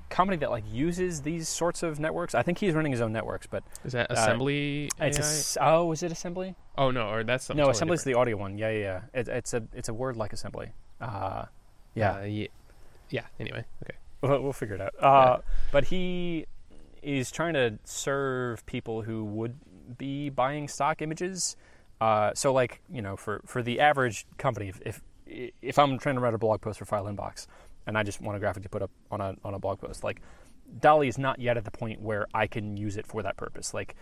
[0.10, 2.34] company that like uses these sorts of networks?
[2.34, 4.90] I think he's running his own networks, but Is that Uh, assembly?
[5.00, 6.56] it's a oh, is it assembly?
[6.80, 8.16] Oh no, or that's something no, totally assembly's different.
[8.16, 8.58] the audio one.
[8.58, 8.80] Yeah, yeah,
[9.14, 9.20] yeah.
[9.20, 10.72] It, it's a it's a word like assembly.
[11.02, 11.46] Uh,
[11.94, 12.14] yeah.
[12.14, 12.48] Uh, yeah.
[13.10, 13.26] Yeah.
[13.40, 13.98] Anyway, okay.
[14.22, 14.94] We'll, we'll figure it out.
[15.00, 15.38] Uh,
[15.72, 16.46] But he
[17.04, 19.56] is trying to serve people who would
[19.98, 21.58] be buying stock images.
[22.00, 25.02] Uh, so, like you know, for for the average company, if, if
[25.62, 27.46] if I'm trying to write a blog post for File Inbox
[27.86, 30.04] and I just want a graphic to put up on a on a blog post,
[30.04, 30.22] like
[30.80, 33.74] DALL-E is not yet at the point where I can use it for that purpose.
[33.74, 33.96] Like,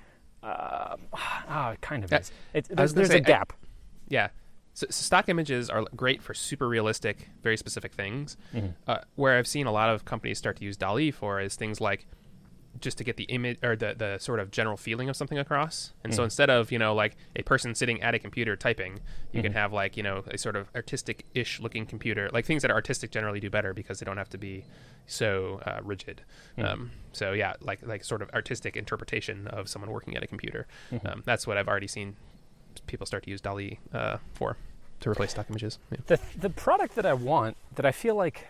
[0.43, 2.31] uh, ah, it kind of Yeah, is.
[2.53, 3.53] It, there's there's say, a I- gap.
[4.07, 4.29] Yeah.
[4.73, 8.37] So, so stock images are great for super realistic, very specific things.
[8.53, 8.73] Mhm.
[8.87, 11.81] Uh, where I've seen a lot of companies start to use DALL-E for is things
[11.81, 12.05] like
[12.79, 15.93] just to get the image or the, the sort of general feeling of something across.
[16.03, 16.25] And so Mhm.
[16.25, 18.99] instead of, you know, like a person sitting at a computer typing,
[19.31, 19.55] you can Mhm.
[19.55, 22.29] have like, you know, a sort of artistic ish looking computer.
[22.31, 24.65] Like things that are artistic generally do better because they don't have to be
[25.05, 26.21] so uh, rigid.
[26.57, 26.65] Mhm.
[26.65, 30.67] Um, so yeah, like like sort of artistic interpretation of someone working at a computer.
[30.91, 31.11] Mhm.
[31.11, 32.15] Um, that's what I've already seen
[32.85, 34.55] people start to use DALL-E uh, for
[34.99, 35.79] to replace stock images.
[35.91, 35.97] Yeah.
[36.07, 38.47] the the product that I want that I feel like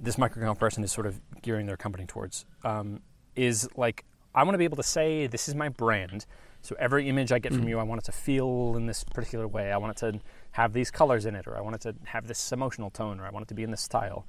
[0.00, 3.00] this microconf person is sort of gearing their company towards um,
[3.36, 6.26] is like I want to be able to say this is my brand.
[6.62, 7.68] So every image I get from Mm.
[7.68, 9.70] you, I want it to feel in this particular way.
[9.70, 10.20] I want it to
[10.52, 13.26] have these colors in it, or I want it to have this emotional tone, or
[13.26, 14.26] I want it to be in this style.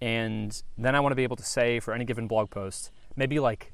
[0.00, 3.38] And then I want to be able to say for any given blog post, maybe
[3.38, 3.72] like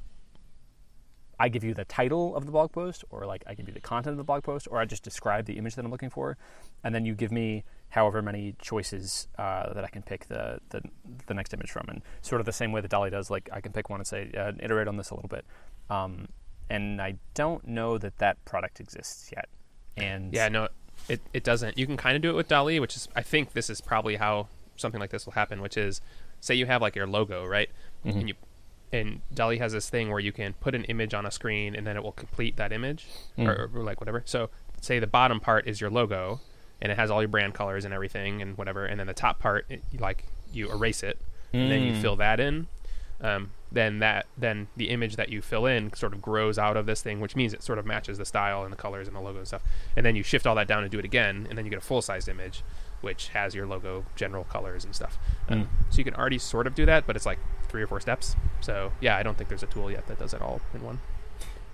[1.40, 3.80] I give you the title of the blog post, or like I give you the
[3.80, 6.36] content of the blog post, or I just describe the image that I'm looking for,
[6.84, 10.80] and then you give me however many choices uh, that I can pick the, the
[11.26, 13.30] the next image from, and sort of the same way that DALL-E does.
[13.30, 15.44] Like I can pick one and say uh, iterate on this a little bit,
[15.90, 16.28] um,
[16.70, 19.48] and I don't know that that product exists yet.
[19.96, 20.68] And Yeah, no,
[21.08, 21.76] it, it doesn't.
[21.76, 24.16] You can kind of do it with DALL-E, which is I think this is probably
[24.16, 26.00] how something like this will happen, which is
[26.40, 27.68] say you have like your logo, right?
[28.06, 28.16] Mhm.
[28.20, 28.34] And you
[28.90, 31.86] and DALL-E has this thing where you can put an image on a screen and
[31.86, 33.06] then it will complete that image
[33.38, 33.48] Mm.
[33.48, 34.22] or, or like whatever.
[34.26, 34.48] So
[34.80, 36.40] say the bottom part is your logo
[36.82, 39.38] and it has all your brand colors and everything and whatever, and then the top
[39.38, 41.18] part it, like you erase it
[41.54, 42.00] and then you Mm.
[42.02, 42.66] fill that in.
[43.20, 46.86] Um, then that then the image that you fill in sort of grows out of
[46.86, 49.20] this thing, which means it sort of matches the style and the colors and the
[49.20, 49.62] logo and stuff.
[49.96, 51.78] And then you shift all that down and do it again, and then you get
[51.78, 52.62] a full sized image,
[53.00, 55.18] which has your logo, general colors and stuff.
[55.48, 55.66] Um, Mm.
[55.90, 58.34] so you can already sort of do that, but it's like three or four steps.
[58.60, 60.98] So yeah, I don't think there's a tool yet that does it all in one.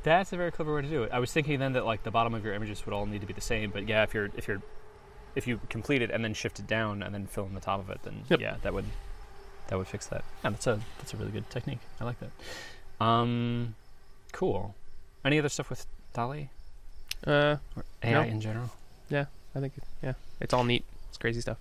[0.03, 1.11] That's a very clever way to do it.
[1.13, 3.27] I was thinking then that like the bottom of your images would all need to
[3.27, 4.63] be the same, but yeah, if you're if you're
[5.39, 7.81] if you complete it and then shift it down and then fill in the top
[7.81, 8.41] of it, then Yep.
[8.41, 8.85] yeah, that would
[9.69, 10.25] that would fix that.
[10.45, 11.79] Yeah, that's a that's a really good technique.
[12.01, 12.31] I like that.
[13.05, 13.75] Um,
[14.33, 14.75] cool.
[15.25, 16.49] Any other stuff with DALL-E
[17.27, 18.23] Uh, or AI No.
[18.23, 18.71] in general?
[19.09, 19.73] Yeah, I think
[20.03, 20.85] yeah, it's all neat.
[21.09, 21.59] It's crazy stuff.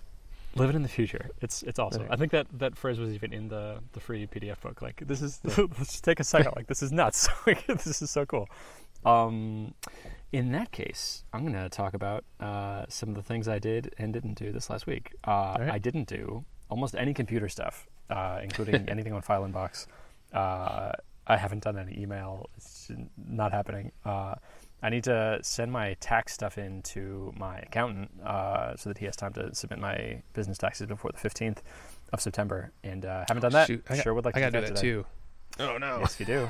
[0.54, 1.28] Living in the future.
[1.40, 2.02] It's it's awesome.
[2.02, 2.12] Okay.
[2.12, 4.82] I think that that phrase was even in the the free PDF book.
[4.82, 6.52] Like this is let's just take a second.
[6.56, 7.28] Like this is nuts.
[7.66, 8.48] This is so cool.
[9.04, 9.74] Um,
[10.30, 13.94] In that case, I'm going to talk about uh, some of the things I did
[13.96, 15.12] and didn't do this last week.
[15.24, 15.70] Uh, right.
[15.70, 19.86] I didn't do almost any computer stuff, uh, including anything on File Inbox.
[20.32, 20.92] Uh,
[21.26, 22.50] I haven't done any email.
[22.58, 23.90] It's not happening.
[24.04, 24.34] Uh,
[24.82, 29.06] I need to send my tax stuff in to my accountant uh, so that he
[29.06, 31.58] has time to submit my business taxes before the 15th
[32.12, 32.70] of September.
[32.84, 33.66] And uh, haven't done that.
[33.66, 34.92] Shoot, I got- sure would like I to gotta do that that today.
[34.92, 35.06] too.
[35.60, 36.00] Oh no.
[36.00, 36.48] Yes, you do.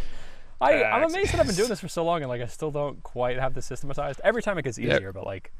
[0.60, 2.70] I, I'm amazed that I've been doing this for so long and like I still
[2.70, 4.20] don't quite have this systematized.
[4.24, 4.96] Every time it gets Yep.
[4.98, 5.52] easier, but like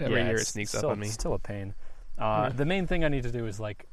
[0.00, 1.08] Every yeah, year it it's sneaks still, up on me.
[1.08, 1.74] Still a pain.
[2.18, 2.48] Uh.
[2.50, 3.86] The main thing I need to do is like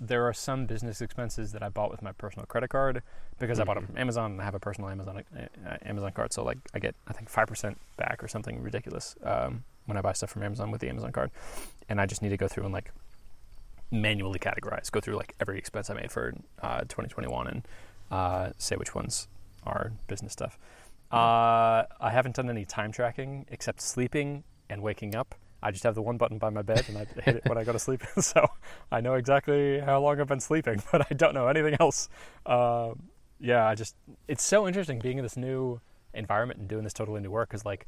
[0.00, 3.02] there are some business expenses that I bought with my personal credit card
[3.38, 3.88] because I bought them Mhm.
[3.88, 6.32] from Amazon and I have a personal Amazon uh, Amazon card.
[6.32, 10.00] So like I get I think five percent back or something ridiculous um, when I
[10.00, 11.30] buy stuff from Amazon with the Amazon card,
[11.88, 12.90] and I just need to go through and like
[13.90, 17.68] manually categorize, go through like every expense I made for uh, 2021 and
[18.10, 19.28] uh, say which ones
[19.66, 20.58] are business stuff.
[21.12, 25.34] Uh, I haven't done any time tracking except sleeping and waking up.
[25.62, 27.64] I just have the one button by my bed and I hit it when I
[27.64, 28.02] go to sleep.
[28.20, 28.46] so
[28.90, 32.08] I know exactly how long I've been sleeping, but I don't know anything else.
[32.46, 33.04] Um,
[33.40, 33.94] yeah, I just,
[34.28, 35.80] it's so interesting being in this new
[36.14, 37.86] environment and doing this totally new work because like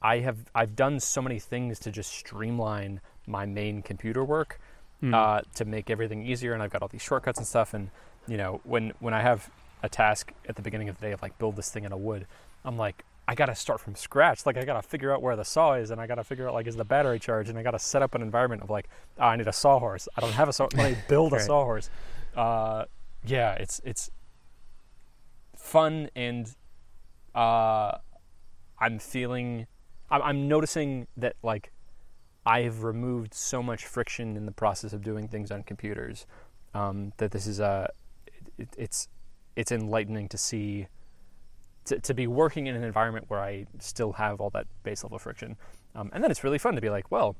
[0.00, 4.60] I have, I've done so many things to just streamline my main computer work
[5.00, 5.12] Hmm.
[5.12, 6.54] uh, to make everything easier.
[6.54, 7.74] And I've got all these shortcuts and stuff.
[7.74, 7.90] And
[8.26, 9.50] you know, when when I have
[9.84, 11.96] a task at the beginning of the day of like build this thing in a
[11.96, 12.26] wood,
[12.64, 14.44] I'm like, I got to start from scratch.
[14.46, 16.48] Like I got to figure out where the saw is, and I got to figure
[16.48, 18.70] out like is the battery charged, and I got to set up an environment of
[18.70, 20.08] like, oh, I need a sawhorse.
[20.16, 20.68] I don't have a saw.
[20.74, 21.44] Let me build a Right.
[21.46, 21.90] sawhorse.
[22.36, 22.84] Uh,
[23.26, 24.10] yeah, it's it's
[25.56, 26.54] fun and
[27.34, 27.92] uh,
[28.78, 29.66] I'm feeling.
[30.10, 31.72] I'm, I'm noticing that like
[32.46, 36.26] I've removed so much friction in the process of doing things on computers
[36.74, 37.88] um, that this is a
[38.58, 39.08] it, it's
[39.56, 40.86] it's enlightening to see
[41.86, 45.18] to, to be working in an environment where I still have all that base level
[45.18, 45.56] friction
[45.94, 47.36] um, and then it's really fun to be like well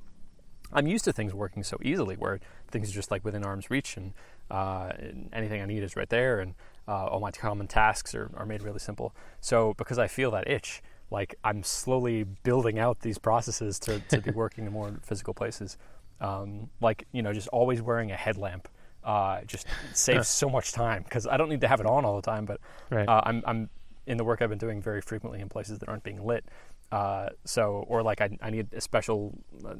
[0.72, 3.96] I'm used to things working so easily where things are just like within arm's reach
[3.96, 4.12] and,
[4.50, 6.54] uh, and anything I need is right there and
[6.88, 10.48] uh, all my common tasks are, are made really simple so because I feel that
[10.48, 15.32] itch like I'm slowly building out these processes to, to be working in more physical
[15.32, 15.76] places.
[16.20, 18.68] Um, like you know, just always wearing a headlamp
[19.04, 22.16] uh, just saves so much time because I don't need to have it on all
[22.16, 22.44] the time.
[22.46, 23.08] But Right.
[23.08, 23.70] uh, I'm I'm
[24.06, 26.44] in the work I've been doing very frequently in places that aren't being lit.
[26.92, 29.36] Uh, so or like I, I need a special,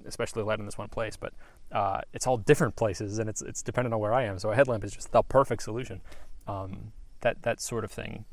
[0.07, 1.33] especially light in this one place, but
[1.71, 4.39] uh, it's all different places and it's it's dependent on where I am.
[4.39, 6.01] So a headlamp is just the perfect solution.
[6.47, 8.25] Um, that that sort of thing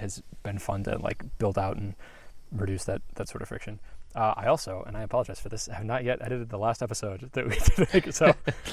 [0.00, 1.94] has been fun to like build out and
[2.52, 3.80] reduce that that sort of friction.
[4.16, 7.28] Uh, I also, and I apologize for this, have not yet edited the last episode
[7.34, 7.58] that we
[8.00, 8.14] did.
[8.14, 8.32] so,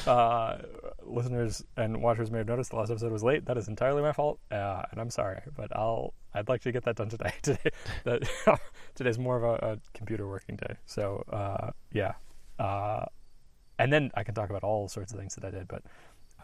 [0.09, 0.59] uh,
[1.03, 3.43] listeners and watchers may have noticed the last episode was late.
[3.45, 5.41] That is entirely my fault, uh, and I'm sorry.
[5.57, 7.33] But I'll, I'd like to get that done today.
[7.41, 7.71] Today,
[8.05, 8.23] that
[8.95, 10.77] today's more of a, a computer working day.
[10.85, 12.13] So, uh, yeah,
[12.57, 13.03] uh,
[13.79, 15.67] and then I can talk about all sorts of things that I did.
[15.67, 15.83] But,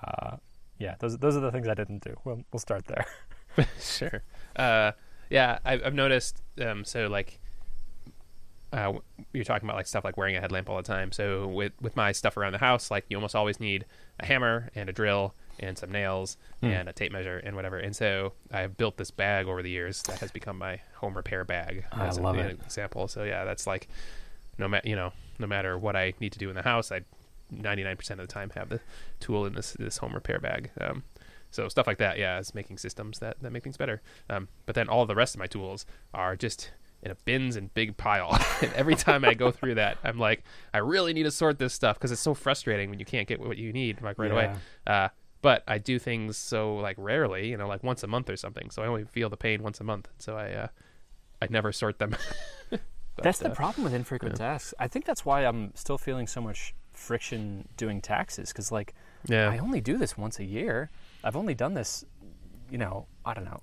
[0.05, 0.35] uh,
[0.77, 2.17] yeah, those those are the things I didn't do.
[2.25, 3.05] We'll we'll start there.
[3.79, 4.23] sure.
[5.29, 6.41] Yeah, I, I've noticed.
[6.59, 7.39] Um, so like,
[8.71, 8.93] uh,
[9.33, 11.11] you're talking about like stuff like wearing a headlamp all the time.
[11.11, 13.85] So with with my stuff around the house, like you almost always need
[14.19, 16.67] a hammer and a drill and some nails Hmm.
[16.67, 17.77] and a tape measure and whatever.
[17.77, 21.43] And so I've built this bag over the years that has become my home repair
[21.43, 21.85] bag.
[21.91, 22.59] I as a- love an it.
[22.63, 23.07] Example.
[23.07, 23.87] So yeah, that's like
[24.57, 27.01] no matter you know no matter what I need to do in the house, I
[27.53, 28.79] 99% of the time have the
[29.19, 30.69] tool in this this home repair bag.
[30.79, 31.03] Um,
[31.51, 34.03] so stuff like that, yeah, is making systems that, that make things better.
[34.29, 36.69] Um, but then all the rest of my tools are just
[37.01, 38.37] in a bins and big pile.
[38.61, 41.73] and every time I go through that, I'm like, I really need to sort this
[41.73, 44.53] stuff because it's so frustrating when you can't get what you need like right away.
[44.85, 45.09] Uh,
[45.41, 48.69] but I do things so like rarely, you know, like once a month or something.
[48.69, 50.09] So I only feel the pain once a month.
[50.17, 50.67] So I uh,
[51.41, 52.15] I never sort them.
[53.15, 54.73] But, that's the uh, problem with infrequent tasks.
[54.79, 58.93] I think that's why I'm still feeling so much friction doing taxes because, like,
[59.27, 59.49] Yeah.
[59.49, 60.89] I only do this once a year.
[61.21, 62.05] I've only done this,
[62.69, 63.59] you know, I don't know,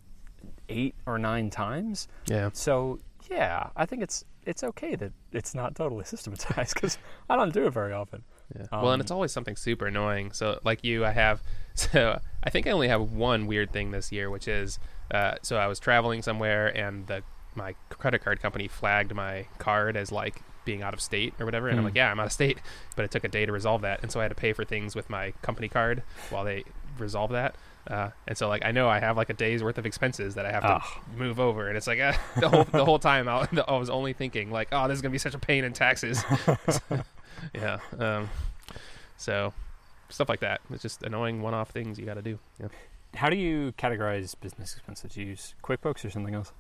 [0.69, 2.07] eight or nine times.
[2.27, 2.51] yeah.
[2.53, 2.99] So
[3.31, 7.67] yeah, I think it's it's okay that it's not totally systematized because I don't do
[7.67, 8.23] it very often.
[8.57, 8.67] Yeah.
[8.71, 10.33] well, and Um, it's always something super annoying.
[10.33, 11.43] So, like you, I have.
[11.77, 14.79] So, I think I only have one weird thing this year, which is,
[15.11, 17.23] uh, so I was traveling somewhere, and the
[17.55, 21.69] my credit card company flagged my card as like being out of state or whatever,
[21.69, 21.89] and I'm Hmm.
[21.89, 22.59] like, yeah, I'm out of state,
[22.97, 24.65] but it took a day to resolve that, and so I had to pay for
[24.65, 26.65] things with my company card while they
[26.99, 27.57] resolve that.
[27.87, 30.45] Uh, and so, like, I know I have like a day's worth of expenses that
[30.47, 30.83] I have to
[31.17, 34.13] move over, and it's like uh, the whole the whole time I, I was only
[34.13, 36.25] thinking like, oh, this is gonna be such a pain in taxes.
[37.55, 37.79] yeah.
[37.99, 38.29] Um,
[39.17, 39.53] so
[40.09, 40.61] stuff like that.
[40.71, 42.39] It's just annoying one-off things you got to do.
[42.61, 42.69] Yeah.
[43.15, 45.13] How do you categorize business expenses?
[45.13, 46.53] Do you use QuickBooks or something else?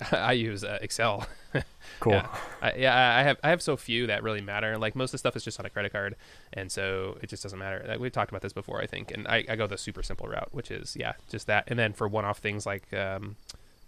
[0.12, 1.26] I use uh, Excel.
[2.00, 2.12] Cool.
[2.12, 2.28] Yeah.
[2.62, 4.76] I, yeah, I have I have so few that really matter.
[4.78, 6.14] Like most of the stuff is just on a credit card,
[6.52, 7.84] and so it just doesn't matter.
[7.88, 10.28] Like, we've talked about this before, I think, and I, I go the super simple
[10.28, 11.64] route, which is yeah, just that.
[11.66, 13.34] And then for one-off things like um,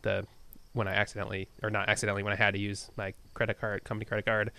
[0.02, 0.26] the
[0.72, 4.06] when I accidentally or not accidentally when I had to use my credit card, company
[4.06, 4.50] credit card,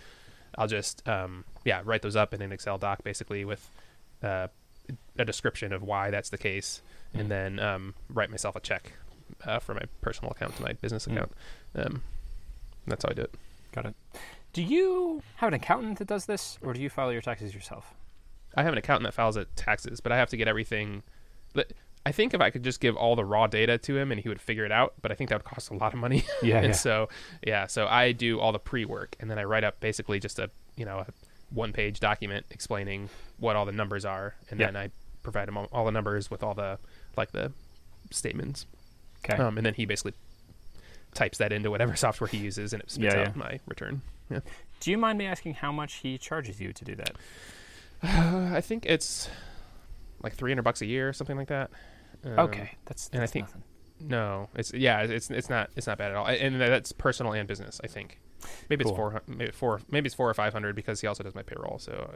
[0.58, 3.68] I'll just um, yeah write those up in an Excel doc basically with
[4.24, 4.48] uh,
[5.18, 6.82] a description of why that's the case,
[7.14, 7.20] Mm.
[7.20, 8.94] and then um, write myself a check
[9.46, 11.14] uh, from my personal account to my business Mm.
[11.14, 11.32] account.
[11.76, 12.04] Um,
[12.88, 13.34] that's how I do it.
[13.72, 13.96] Got it.
[14.54, 17.94] Do you have an accountant that does this, or do you file your taxes yourself?
[18.56, 21.04] I have an accountant that files it taxes, but I have to get everything.
[21.54, 21.72] But
[22.06, 24.28] I think if I could just give all the raw data to him and he
[24.28, 26.26] would figure it out, but I think that would cost a lot of money.
[26.44, 27.08] Yeah, and so
[27.46, 30.50] yeah, so I do all the pre-work and then I write up basically just a
[30.76, 31.06] you know a
[31.54, 34.66] one-page document explaining what all the numbers are, and Yeah.
[34.68, 34.90] then I
[35.24, 36.78] provide him all, all the numbers with all the
[37.16, 37.52] like the
[38.10, 38.66] statements,
[39.24, 39.42] Okay.
[39.42, 40.14] um, and then he basically
[41.14, 44.02] types that into whatever software he uses, and it spits Yeah, out my return.
[44.80, 47.16] do you mind me asking how much he charges you to do that?
[48.04, 49.30] Uh, I think it's
[50.24, 51.70] like 300 bucks a year or something like that.
[52.24, 53.64] Um, okay, that's, and I think- nothing.
[54.04, 57.48] No, it's yeah, it's it's not it's not bad at all, and that's personal and
[57.48, 57.80] business.
[57.84, 58.20] I think
[58.68, 58.94] maybe Cool.
[58.94, 61.44] it's four, maybe four, maybe it's four or five hundred because he also does my
[61.44, 61.78] payroll.
[61.78, 62.16] So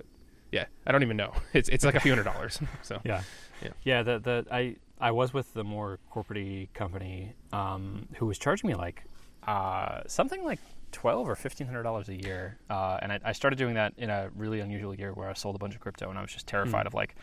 [0.51, 1.31] yeah, I don't even know.
[1.53, 2.59] It's it's like a few hundred dollars.
[2.81, 3.21] So Yeah.
[3.61, 3.69] Yeah.
[3.83, 4.01] Yeah.
[4.01, 8.75] The the I I was with the more corporate company um, who was charging me
[8.75, 9.03] like
[9.45, 10.59] uh, something like
[10.91, 14.09] twelve or fifteen hundred dollars a year, uh, and I, I started doing that in
[14.09, 16.47] a really unusual year where I sold a bunch of crypto, and I was just
[16.47, 16.87] terrified Mm.
[16.87, 17.15] of like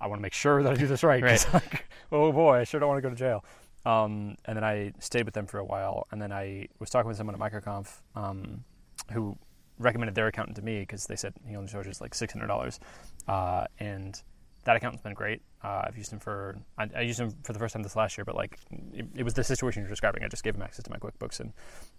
[0.00, 1.22] I want to make sure that I do this right.
[1.52, 3.44] like, oh boy, I sure don't want to go to jail.
[3.84, 7.08] Um, and then I stayed with them for a while, and then I was talking
[7.08, 8.64] with someone at MicroConf um,
[9.12, 9.36] who
[9.78, 12.80] recommended their accountant to me because they said he only charges like six hundred dollars,
[13.28, 14.22] uh, and
[14.64, 15.42] that accountant's been great.
[15.64, 18.16] Uh, I've used him for I, I used him for the first time this last
[18.16, 18.58] year, but like
[18.92, 20.22] it, it was the situation you're describing.
[20.24, 21.52] I just gave him access to my QuickBooks, and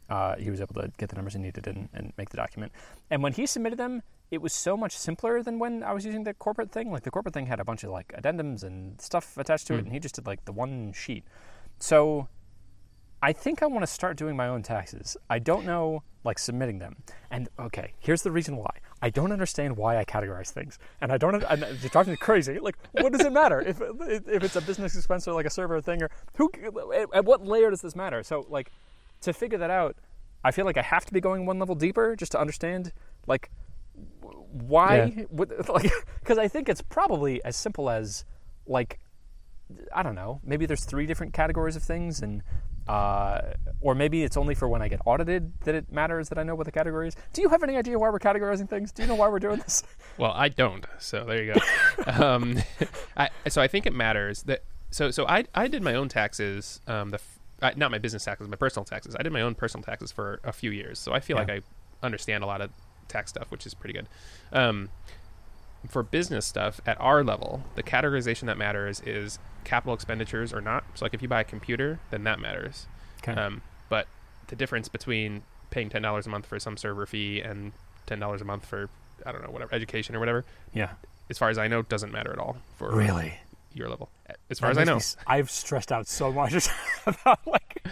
[0.10, 2.71] uh, he was able to get the numbers he needed and, and make the document.
[3.10, 6.23] And when he submitted them, it was so much simpler than when I was using
[6.23, 6.91] the corporate thing.
[6.91, 9.80] Like the corporate thing had a bunch of like addendums and stuff attached to it,
[9.80, 9.86] Hmm.
[9.86, 11.23] and he just did like the one sheet.
[11.80, 12.28] So
[13.21, 15.15] I think I want to start doing my own taxes.
[15.30, 16.97] I don't know, like submitting them.
[17.32, 18.71] And okay, here's the reason why.
[19.04, 21.44] I don't understand why I categorize things, and I don't.
[21.44, 22.58] And it drives me crazy.
[22.58, 25.82] Like, what does it matter if if it's a business expense or like a server
[25.82, 26.50] thing or who?
[27.13, 28.24] At what layer does this matter?
[28.24, 28.72] So like,
[29.22, 29.98] to figure that out,
[30.44, 32.94] I feel like I have to be going one level deeper just to understand
[33.28, 33.52] like
[34.22, 35.13] why.
[35.18, 35.24] Yeah.
[35.30, 38.26] would- Like, because I think it's probably as simple as
[38.66, 39.00] like
[39.94, 40.39] I don't know.
[40.44, 42.42] Maybe there's three different categories of things, and
[42.88, 43.41] uh,
[43.82, 46.56] or maybe it's only for when I get audited that it matters that I know
[46.56, 47.15] what the category is.
[47.34, 48.91] Do you have any idea why we're categorizing things?
[48.91, 49.84] Do you know why we're doing this?
[50.17, 50.86] well, I don't.
[51.00, 51.62] So there you go.
[52.26, 52.58] um,
[53.17, 54.63] I, so I think it matters that.
[54.91, 56.80] So so I I did my own taxes.
[56.88, 57.19] Um, the
[57.62, 59.15] I, not my business taxes, my personal taxes.
[59.17, 61.00] I did my own personal taxes for a few years.
[61.00, 61.41] So I feel Yeah.
[61.43, 62.69] like I understand a lot of
[63.08, 64.08] tax stuff, which is pretty good.
[64.52, 64.89] Um,
[65.88, 70.84] for business stuff at our level, the categorization that matters is capital expenditures or not.
[70.96, 72.88] So, like if you buy a computer, then that matters.
[73.22, 73.39] Okay.
[73.39, 74.08] Um, but
[74.48, 77.74] the difference between paying ten dollars a month for some server fee and
[78.06, 78.89] ten dollars a month for
[79.26, 80.91] I don't know whatever education or whatever, yeah.
[81.30, 83.39] as far as I know, doesn't matter at all for Really?
[83.73, 84.09] Your level.
[84.49, 86.53] As far as I know, I've stressed out so much
[87.07, 87.83] about like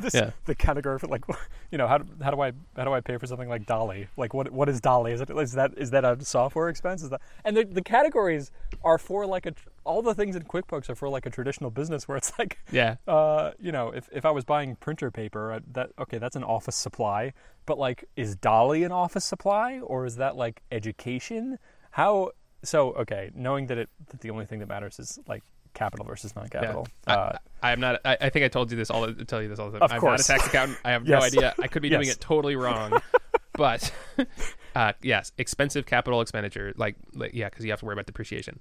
[0.00, 0.30] this, Yeah.
[0.46, 1.24] the category for like,
[1.70, 4.06] you know, how do, how do I how do I pay for something like DALL-E?
[4.16, 5.12] Like, what what is DALL-E?
[5.12, 7.02] Is it is that is that a software expense?
[7.02, 8.50] Is that and the the categories
[8.82, 12.08] are for like a all the things in QuickBooks are for like a traditional business
[12.08, 15.60] where it's like yeah, uh, you know, if, if I was buying printer paper, uh,
[15.72, 17.32] that okay, that's an office supply.
[17.66, 21.58] But like, is DALL-E an office supply, or is that like education?
[21.92, 22.30] How?
[22.62, 25.42] So okay, knowing that it that the only thing that matters is like
[25.74, 26.88] capital versus non-capital.
[27.06, 28.00] I- Uh, I am not.
[28.04, 29.06] I, I think I told you this all.
[29.06, 29.84] the- tell you this all the time.
[29.84, 30.28] Of I'm course.
[30.28, 30.78] not a tax accountant.
[30.84, 31.54] I have no idea.
[31.60, 32.16] I could be doing Yes.
[32.16, 33.00] it totally wrong.
[33.52, 33.92] but
[34.74, 36.72] uh, yes, expensive capital expenditure.
[36.76, 38.58] Like, like yeah, because you have to worry about depreciation.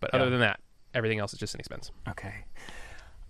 [0.00, 0.20] But Yeah.
[0.20, 0.60] other than that,
[0.94, 1.90] everything else is just an expense.
[2.08, 2.44] okay.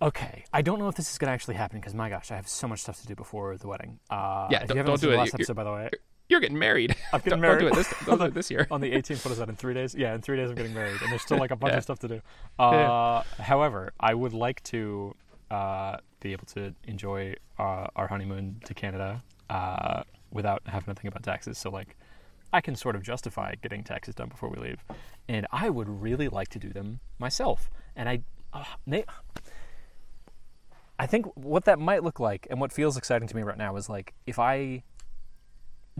[0.01, 2.35] Okay, I don't know if this is going to actually happen because my gosh, I
[2.37, 3.99] have so much stuff to do before the wedding.
[4.09, 5.17] Uh, Yeah, if don't- you haven't don't do it.
[5.17, 5.89] last You're- episode, by the way,
[6.29, 6.95] You're getting married.
[7.13, 7.61] I'm getting don't, married.
[7.61, 8.05] Don't do it this.
[8.05, 8.67] Don't do it this year.
[8.71, 9.25] on the 18th.
[9.25, 9.49] What is that?
[9.49, 9.95] In three days?
[9.95, 11.77] Yeah, in three days I'm getting married, and there's still like a bunch Yeah.
[11.77, 12.21] of stuff to do.
[12.59, 15.15] Uh, However, I would like to
[15.49, 21.11] uh, be able to enjoy uh, our honeymoon to Canada uh, without having to think
[21.11, 21.57] about taxes.
[21.57, 21.97] So like,
[22.53, 24.83] I can sort of justify getting taxes done before we leave,
[25.27, 27.71] and I would really like to do them myself.
[27.95, 28.21] And I,
[28.53, 28.63] uh,
[30.99, 33.75] I think what that might look like, and what feels exciting to me right now,
[33.77, 34.83] is like if I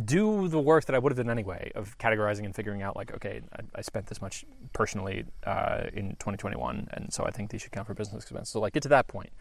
[0.05, 3.13] do the work that I would have done anyway of categorizing and figuring out like
[3.13, 7.61] okay I, I spent this much personally uh, in 2021 and so I think these
[7.61, 9.31] should count for business expenses so like get to that point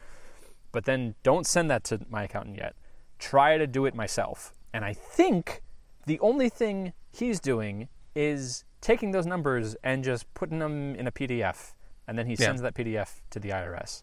[0.72, 2.74] but then don't send that to my accountant yet
[3.18, 4.52] try to do it myself.
[4.72, 5.62] And I think
[6.06, 11.10] the only thing he's doing is taking those numbers and just putting them in a
[11.12, 11.72] PDF,
[12.06, 12.46] and then he Yeah.
[12.46, 14.02] sends that PDF to the IRS.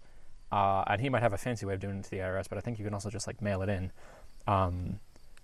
[0.52, 2.58] Uh, and he might have a fancy way of doing it to the IRS, but
[2.58, 3.92] I think you can also just like mail it in.
[4.48, 5.00] Um,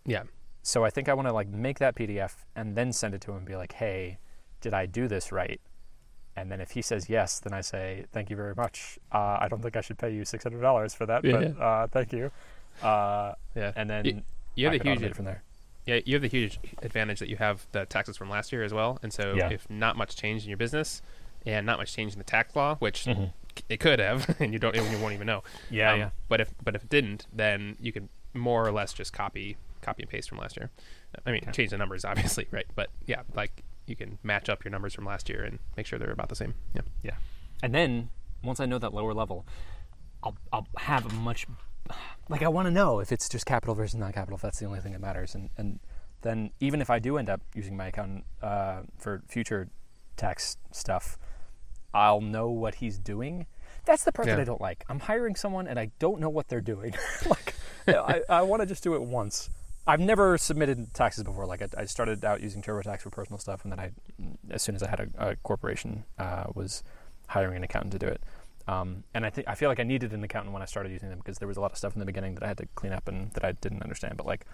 [0.05, 0.23] Yeah.
[0.63, 3.31] So I think I want to like make that PDF and then send it to
[3.31, 4.17] him and be like, "Hey,
[4.61, 5.59] did I do this right?"
[6.35, 8.97] And then if he says yes, then I say, "Thank you very much.
[9.11, 11.31] Uh, I don't think I should pay you six hundred dollars for that, Yeah.
[11.53, 12.31] but uh, thank you."
[12.81, 13.73] Uh, Yeah.
[13.75, 14.23] and then You-
[14.55, 15.43] You have I the huge from there.
[15.85, 18.73] Yeah, you have the huge advantage that you have the taxes from last year as
[18.73, 19.49] well, and so Yeah.
[19.49, 21.01] if not much change in your business
[21.45, 23.33] and not much change in the tax law, which Mhm.
[23.67, 25.43] it could have, and you don't, you won't even know.
[25.69, 26.09] Yeah, Um, yeah.
[26.29, 30.03] But if but if it didn't, then you can more or less just copy copy
[30.03, 30.69] and paste from last year.
[31.25, 31.51] I mean, Okay.
[31.51, 32.67] change the numbers obviously, right?
[32.75, 35.99] But yeah, like you can match up your numbers from last year and make sure
[35.99, 36.53] they're about the same.
[36.75, 36.81] Yeah.
[37.03, 37.15] Yeah.
[37.63, 38.09] And then
[38.43, 39.45] once I know that lower level,
[40.23, 41.45] I'll I'll have a much
[42.29, 44.35] like I want to know if it's just capital versus non-capital.
[44.35, 45.79] If that's the only thing that matters, and and
[46.21, 49.69] then even if I do end up using my account uh, for future
[50.17, 51.17] tax stuff,
[51.93, 53.47] I'll know what he's doing.
[53.85, 54.85] That's the part that I don't like.
[54.89, 56.93] I'm hiring someone and I don't know what they're doing.
[57.25, 57.55] like
[57.87, 59.49] I, I want to just do it once.
[59.87, 61.45] I've never submitted taxes before.
[61.45, 63.91] Like I, I started out using TurboTax for personal stuff, and then I,
[64.51, 66.83] as soon as I had a, a corporation, uh, was
[67.27, 68.21] hiring an accountant to do it.
[68.67, 71.09] Um, and I think I feel like I needed an accountant when I started using
[71.09, 72.67] them because there was a lot of stuff in the beginning that I had to
[72.75, 74.17] clean up and that I didn't understand.
[74.17, 74.45] But like,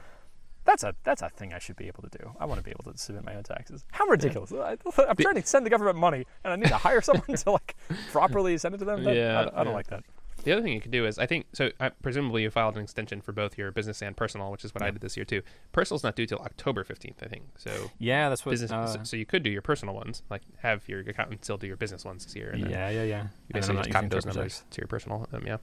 [0.63, 2.31] that's a that's a thing I should be able to do.
[2.39, 3.83] I want to be able to submit my own taxes.
[3.91, 4.53] How ridiculous!
[4.53, 7.51] I, I'm trying to send the government money, and I need to hire someone to
[7.51, 7.75] like
[8.11, 9.03] properly send it to them.
[9.03, 9.75] That- Yeah, I, don't- I don't yeah.
[9.75, 10.03] like that.
[10.43, 12.83] The other thing you could do is, I think, so uh, presumably you filed an
[12.83, 15.41] extension for both your business and personal, which is what I did this year too.
[15.71, 17.43] Personal's not due till October 15th, I think.
[17.57, 18.51] So Yeah, that's what.
[18.51, 21.57] business, uh, so, so you could do your personal ones, like have your accountant still
[21.57, 22.55] do your business ones this year.
[22.55, 23.23] Yeah, yeah, yeah.
[23.23, 25.27] You basically just copy those numbers to your personal.
[25.33, 25.57] Um, yeah.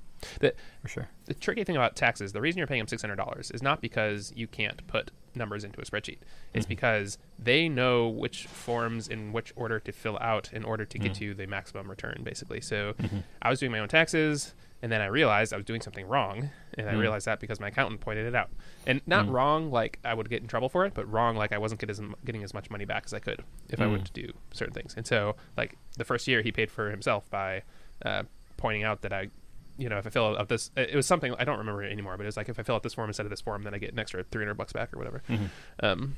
[0.83, 1.09] for sure.
[1.27, 3.81] The tricky thing about taxes, the reason you're paying them six hundred dollars is not
[3.81, 6.19] because you can't put numbers into a spreadsheet.
[6.53, 6.69] It's Mhm.
[6.71, 11.13] because they know which forms in which order to fill out in order to get
[11.15, 11.21] Mm.
[11.21, 12.61] you the maximum return, basically.
[12.61, 13.23] So Mhm.
[13.43, 16.51] I was doing my own taxes, and then I realized I was doing something wrong,
[16.77, 17.01] and I Mm.
[17.01, 18.51] realized that because my accountant pointed it out.
[18.87, 19.33] And not Mm.
[19.33, 21.91] wrong like I would get in trouble for it, but wrong like I wasn't get
[21.91, 23.93] as, getting as much money back as I could if I Mm.
[23.93, 24.95] were to do certain things.
[24.97, 27.63] And so, like the first year, he paid for himself by
[28.05, 28.25] uh,
[28.57, 29.31] pointing out that I.
[29.77, 32.17] You know, if I fill out this, it was something I don't remember it anymore,
[32.17, 33.75] but it was like if I fill out this form instead of this form, then
[33.75, 35.23] I get an extra three hundred bucks back or whatever.
[35.29, 35.49] Mhm.
[35.83, 36.17] Um,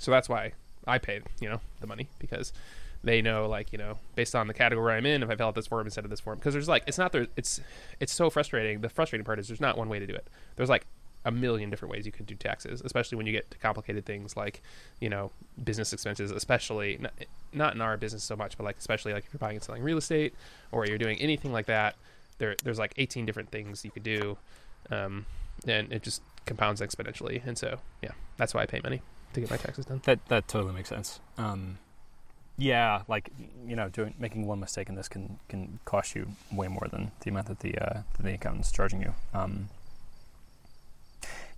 [0.00, 0.52] so that's why
[0.86, 2.52] I paid, you know, the money because
[3.04, 5.54] they know, like, you know, based on the category I'm in, if I fill out
[5.54, 7.60] this form instead of this form, because there's like, it's not there, it's,
[8.00, 8.80] it's so frustrating.
[8.80, 10.26] The frustrating part is there's not one way to do it.
[10.56, 10.86] There's like
[11.24, 14.36] a million different ways you can do taxes, especially when you get to complicated things
[14.36, 14.62] like,
[15.00, 15.30] you know,
[15.62, 17.12] business expenses, especially not,
[17.52, 19.82] not in our business so much, but like, especially like if you're buying and selling
[19.82, 20.34] real estate
[20.72, 21.96] or you're doing anything like that,
[22.38, 24.36] there, there's like 18 different things you could do.
[24.90, 25.26] Um,
[25.66, 27.44] and it just compounds exponentially.
[27.46, 30.00] And so, yeah, that's why I pay money to get my taxes done.
[30.04, 31.18] That that totally makes sense.
[31.38, 31.78] Um,
[32.58, 33.30] yeah, like
[33.66, 37.10] you know, doing making one mistake in this can can cost you way more than
[37.20, 39.14] the amount that the uh, that the accountant's charging you.
[39.34, 39.68] Um,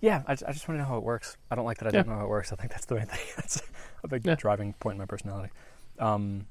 [0.01, 1.35] yeah, I, I just want to know how it works.
[1.51, 2.51] I don't like that I don't know how it works.
[2.53, 3.19] I think that's the main thing.
[3.35, 3.61] that's
[4.03, 4.35] a big Yeah.
[4.35, 5.51] driving point in my personality.
[5.99, 6.47] Um,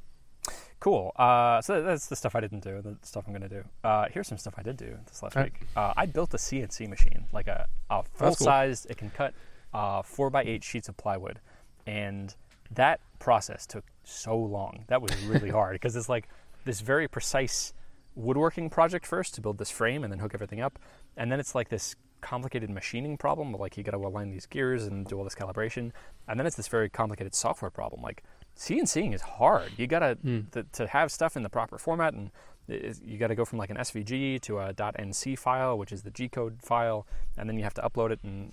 [0.80, 1.12] cool.
[1.16, 2.80] Uh, so that's the stuff I didn't do.
[2.82, 3.64] The stuff I'm going to do.
[3.84, 5.52] Uh, here's some stuff I did do this last right.
[5.52, 5.68] week.
[5.76, 8.86] Uh, I built a CNC machine, like a, a full sized.
[8.90, 9.34] It can cut
[9.72, 11.40] uh, four by eight sheets of plywood,
[11.86, 12.34] and
[12.70, 14.84] that process took so long.
[14.88, 16.28] That was really hard because it's like
[16.64, 17.72] this very precise
[18.14, 20.78] woodworking project first to build this frame and then hook everything up,
[21.16, 23.52] and then it's like this complicated machining problem.
[23.52, 25.92] Like you got to align these gears and do all this calibration,
[26.26, 28.02] and then it's this very complicated software problem.
[28.02, 28.22] Like
[28.58, 29.70] CNCing is hard.
[29.76, 30.50] You got to Mm.
[30.50, 32.30] to, to have stuff in the proper format and
[32.66, 36.10] you got to go from like an SVG to a .nc file, which is the
[36.10, 37.06] G code file,
[37.38, 38.20] and then you have to upload it.
[38.22, 38.52] And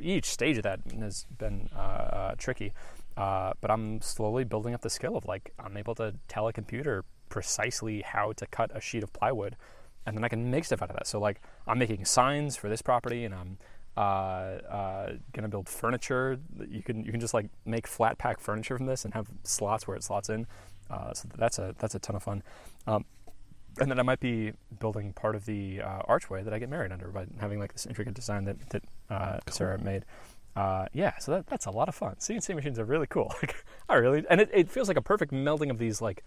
[0.00, 2.72] each stage of that has been uh, uh, tricky.
[3.18, 6.52] Uh, but I'm slowly building up the skill of like I'm able to tell a
[6.54, 9.56] computer precisely how to cut a sheet of plywood,
[10.06, 11.06] and then I can make stuff out of that.
[11.06, 13.58] So like I'm making signs for this property, and I'm
[14.00, 16.38] uh, uh, gonna build furniture.
[16.66, 19.86] You can you can just like make flat pack furniture from this and have slots
[19.86, 20.46] where it slots in.
[20.88, 22.42] Uh, so that's a that's a ton of fun.
[22.86, 23.04] Um,
[23.78, 26.92] and then I might be building part of the uh, archway that I get married
[26.92, 30.06] under by having like this intricate design that that uh, Sarah made.
[30.56, 32.16] Uh, yeah, so that, that's a lot of fun.
[32.18, 33.32] CNC machines are really cool.
[33.42, 36.00] Like I really, and it, it feels like a perfect melding of these.
[36.00, 36.24] Like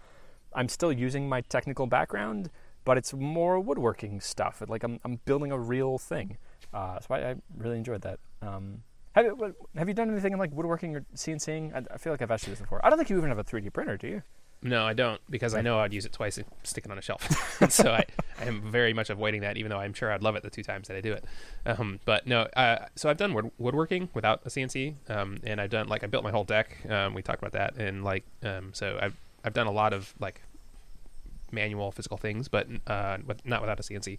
[0.54, 2.50] I'm still using my technical background,
[2.84, 4.62] but it's more woodworking stuff.
[4.68, 6.38] Like I'm I'm building a real thing.
[6.74, 8.18] Uh, so I, I really enjoyed that.
[8.42, 8.82] Um,
[9.14, 11.72] have you, have you done anything in like woodworking or CNCing?
[11.72, 12.84] I, I feel like I've asked you this before.
[12.84, 14.22] I don't think you even have a 3D printer, do you?
[14.64, 17.02] No, I don't because I know I'd use it twice and stick it on a
[17.02, 17.22] shelf.
[17.70, 18.06] so I,
[18.40, 20.62] I am very much avoiding that, even though I'm sure I'd love it the two
[20.62, 21.24] times that I do it.
[21.66, 25.68] Um, but no, uh, so I've done wood- woodworking without a CNC, um, and I've
[25.68, 26.78] done like I built my whole deck.
[26.88, 29.14] Um, we talked about that, and like um, so I've
[29.44, 30.40] I've done a lot of like
[31.50, 34.18] manual physical things, but uh, with, not without a CNC,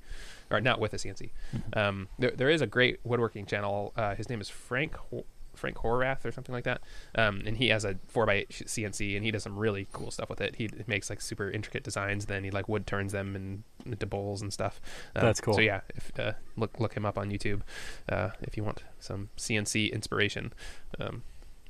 [0.51, 1.32] or not with a CNC.
[1.73, 3.93] Um, there, there is a great woodworking channel.
[3.95, 6.82] Uh, his name is Frank Ho- Frank Howarth or something like that,
[7.15, 10.11] um, and he has a four x eight CNC, and he does some really cool
[10.11, 10.55] stuff with it.
[10.55, 14.41] He makes like super intricate designs, then he like wood turns them and into bowls
[14.41, 14.82] and stuff.
[15.15, 15.53] Um, That's cool.
[15.53, 17.61] So yeah, if, uh, look look him up on YouTube
[18.09, 20.53] uh, if you want some CNC inspiration.
[20.99, 21.23] Um,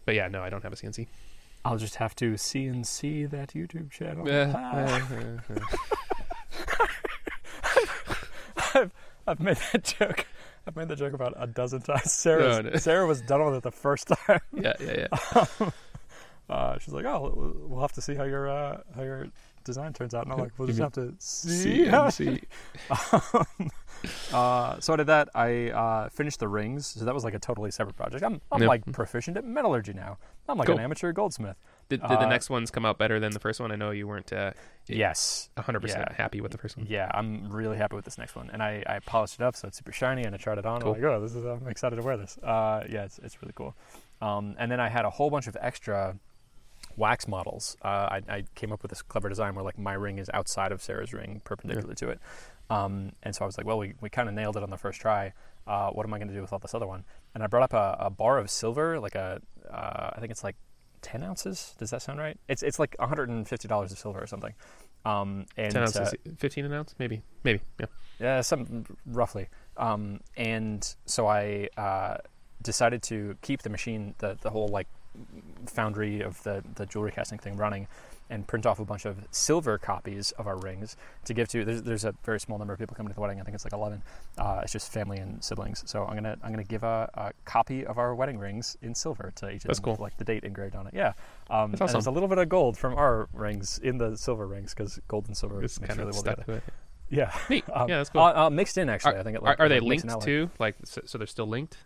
[0.06, 1.08] but yeah, no, I don't have a CNC.
[1.66, 4.28] I'll just have to CNC that YouTube channel.
[4.30, 5.42] Uh, Ah.
[8.76, 8.92] I've,
[9.28, 10.26] I've made that joke.
[10.68, 12.12] I've made that joke about a dozen times.
[12.12, 12.76] Sarah, No, no.
[12.78, 14.42] Sarah was done with it the first time.
[14.54, 15.70] yeah, yeah, yeah.
[16.48, 19.30] Uh, she's like, "Oh, we'll- we'll have to see how your uh, how your
[19.66, 22.44] design turns out." And I'm like, "We'll just have to see." how-" CNC.
[24.34, 25.30] uh, so I did that.
[25.36, 26.86] I uh, finished the rings.
[26.88, 28.24] So that was like a totally separate project.
[28.24, 28.68] I'm, I'm Yep.
[28.70, 30.18] like proficient at metallurgy now.
[30.48, 30.78] I'm like Cool.
[30.78, 31.58] an amateur goldsmith.
[31.90, 33.72] Did, did the Uh, next ones come out better than the first one?
[33.72, 34.52] I know you weren't uh,
[34.88, 35.50] Yes.
[35.58, 36.86] 100% happy with the first one.
[36.90, 39.68] Yeah, I'm really happy with this next one, and I, I polished it up so
[39.68, 40.82] it's super shiny, and I tried it on.
[40.82, 40.94] Cool.
[40.94, 42.38] I'm like, oh, this is I'm excited to wear this.
[42.40, 43.76] Uh, yeah, it's it's really cool.
[44.22, 46.16] Um, and then I had a whole bunch of extra
[46.98, 47.78] wax models.
[47.82, 50.72] Uh, I, I came up with this clever design where like my ring is outside
[50.72, 52.20] of Sarah's ring, perpendicular to it.
[52.70, 54.78] Um, and so I was like, well, we, we kind of nailed it on the
[54.78, 55.34] first try.
[55.68, 57.04] Uh, what am I going to do with all this other one?
[57.34, 60.44] And I brought up a, a bar of silver, like a, uh, I think it's
[60.44, 60.56] like
[61.02, 61.76] 10 ounces.
[61.78, 62.38] Does that sound right?
[62.48, 64.54] It's it's like $150 of silver or something.
[65.06, 66.96] Um, and 10 ounces, uh, 15 an ounce?
[66.98, 67.22] Maybe.
[67.44, 67.62] Maybe.
[67.80, 67.86] Yeah.
[68.20, 69.48] yeah, some roughly.
[69.78, 72.18] Um, and so I uh,
[72.64, 74.88] decided to keep the machine, the the whole like
[75.68, 77.88] foundry of the the jewelry casting thing running,
[78.30, 81.64] and print off a bunch of silver copies of our rings to give to.
[81.64, 83.40] There's, there's a very small number of people coming to the wedding.
[83.40, 84.02] I think it's like 11.
[84.38, 85.84] Uh, it's just family and siblings.
[85.86, 89.32] So I'm gonna I'm gonna give a, a copy of our wedding rings in silver
[89.36, 89.94] to each of them, cool.
[89.94, 90.94] with, like the date engraved on it.
[90.96, 91.14] Yeah.
[91.50, 94.48] Um, That's and there's a little bit of gold from our rings in the silver
[94.48, 96.62] rings because gold and silver It's kind really of well stuck together.
[96.62, 96.74] to it.
[97.10, 97.32] Yeah.
[97.50, 97.66] Neat.
[97.74, 98.22] Um, yeah, that's cool.
[98.22, 99.16] Uh, uh, mixed in actually.
[99.16, 100.50] are, I think it are, like, are they linked too?
[100.60, 101.78] Like, so, so they're still linked?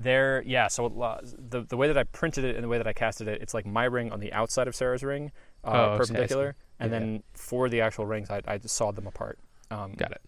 [0.00, 0.68] They're yeah.
[0.68, 3.28] So uh, the the way that I printed it and the way that I casted
[3.28, 5.32] it, it's like my ring on the outside of Sarah's ring,
[5.64, 8.74] uh, Oh, I see, perpendicular, and Yeah, then for the actual rings, I, I just
[8.76, 9.38] sawed them apart.
[9.70, 10.20] Um, Got it.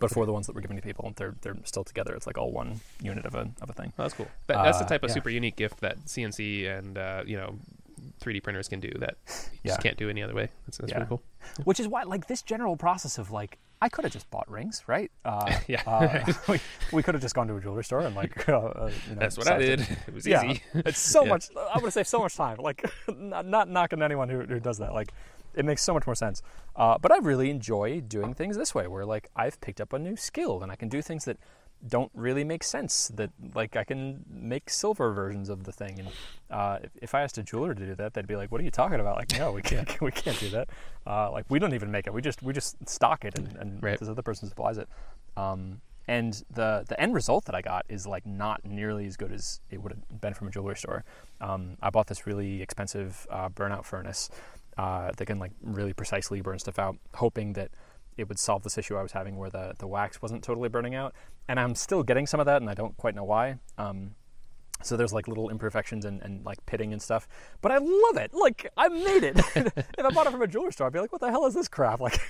[0.00, 2.14] But for the ones that we're giving to people, they're they're still together.
[2.14, 3.92] It's like all one unit of a of a thing.
[3.98, 4.26] Oh, that's cool.
[4.48, 5.14] That, that's the Uh, type of yeah.
[5.14, 7.54] super unique gift that CNC and, uh, you know,
[8.20, 9.32] 3D printers can do that you
[9.64, 9.70] Yeah.
[9.72, 10.48] just can't do any other way.
[10.66, 10.96] That's, that's Yeah.
[10.98, 11.22] really cool.
[11.64, 14.82] Which is why, like, this general process of like, I could have just bought rings,
[14.86, 15.10] right?
[15.24, 15.82] Uh, Yeah.
[15.86, 16.60] uh, we
[16.92, 19.20] we could have just gone to a jewelry store and like, uh, uh, you know,
[19.20, 19.76] That's what I sized it.
[19.76, 19.98] did.
[20.08, 20.44] It was Yeah.
[20.44, 20.62] easy.
[20.74, 21.30] It's so Yeah.
[21.30, 21.44] much.
[21.74, 22.58] I would save so much time.
[22.58, 24.94] Like, not, not knocking anyone who, who does that.
[24.94, 25.12] Like,
[25.54, 26.42] it makes so much more sense.
[26.74, 29.98] Uh, but I really enjoy doing things this way, where like I've picked up a
[29.98, 31.38] new skill and I can do things that
[31.86, 33.08] don't really make sense.
[33.14, 35.98] That like I can make silver versions of the thing.
[36.00, 36.08] And
[36.50, 38.64] uh, if, if I asked a jeweler to do that, they'd be like, "What are
[38.64, 40.00] you talking about?" Like, no, we can't.
[40.00, 40.68] we can't do that.
[41.06, 42.12] Uh, like, we don't even make it.
[42.12, 43.98] We just we just stock it, and, and Right.
[43.98, 44.88] this other person supplies it.
[45.36, 49.32] Um, and the the end result that I got is like not nearly as good
[49.32, 51.04] as it would have been from a jewelry store.
[51.40, 54.30] Um, I bought this really expensive uh, burnout furnace
[54.78, 57.70] uh, that can like really precisely burn stuff out, hoping that
[58.16, 60.94] it would solve this issue I was having where the the wax wasn't totally burning
[60.94, 61.14] out.
[61.48, 63.56] And I'm still getting some of that, and I don't quite know why.
[63.78, 64.14] Um,
[64.82, 67.26] so there's like little imperfections and, and like pitting and stuff,
[67.62, 68.34] but I love it.
[68.34, 69.38] Like I made it.
[69.56, 71.54] if I bought it from a jewelry store, I'd be like, "What the hell is
[71.54, 72.20] this crap?" Like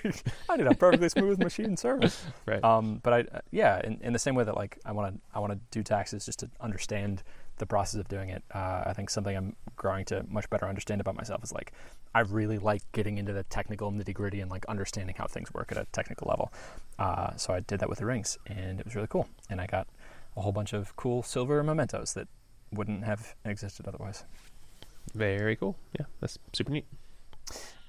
[0.49, 2.25] I need a perfectly smooth machine service.
[2.47, 2.63] Right.
[2.63, 5.21] Um, but I, uh, yeah, in, in the same way that like I want to,
[5.35, 7.25] I want to do taxes just to understand
[7.59, 8.43] the process of doing it.
[8.55, 11.73] Uh, I think something I'm growing to much better understand about myself is like
[12.15, 15.71] I really like getting into the technical nitty gritty and like understanding how things work
[15.73, 16.53] at a technical level.
[16.99, 19.29] Uh, so I did that with the rings, and it was really cool.
[19.51, 19.87] And I got
[20.37, 22.29] a whole bunch of cool silver mementos that
[22.73, 24.25] wouldn't have existed otherwise.
[25.15, 25.77] Very cool.
[25.99, 26.87] Yeah, that's super neat.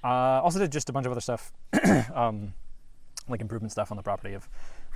[0.04, 1.52] Uh, also did just a bunch of other stuff,
[2.14, 2.54] um,
[3.28, 4.48] like improvement stuff on the property of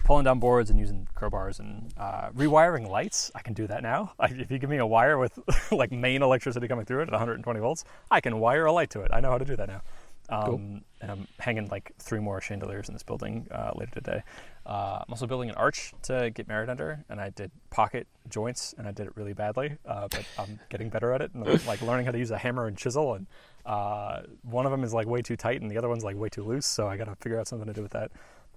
[0.05, 3.31] pulling down boards and using crowbars and uh, rewiring lights.
[3.35, 4.13] I can do that now.
[4.21, 5.39] I, if you give me a wire with
[5.73, 9.01] like main electricity coming through it at 120 volts, I can wire a light to
[9.03, 9.11] it.
[9.13, 9.83] I know how to do that now.
[10.29, 10.61] Um, Cool.
[11.01, 14.23] And I'm hanging like three more chandeliers in this building uh, later today.
[14.65, 18.73] Uh, I'm also building an arch to get married under, and I did pocket joints,
[18.79, 19.77] and I did it really badly.
[19.85, 22.39] Uh, but I'm getting better at it, and I'm like learning how to use a
[22.39, 23.15] hammer and chisel.
[23.15, 23.27] And
[23.67, 26.29] uh, one of them is like way too tight, and the other one's like way
[26.29, 26.67] too loose.
[26.67, 28.13] So I got to figure out something to do with that.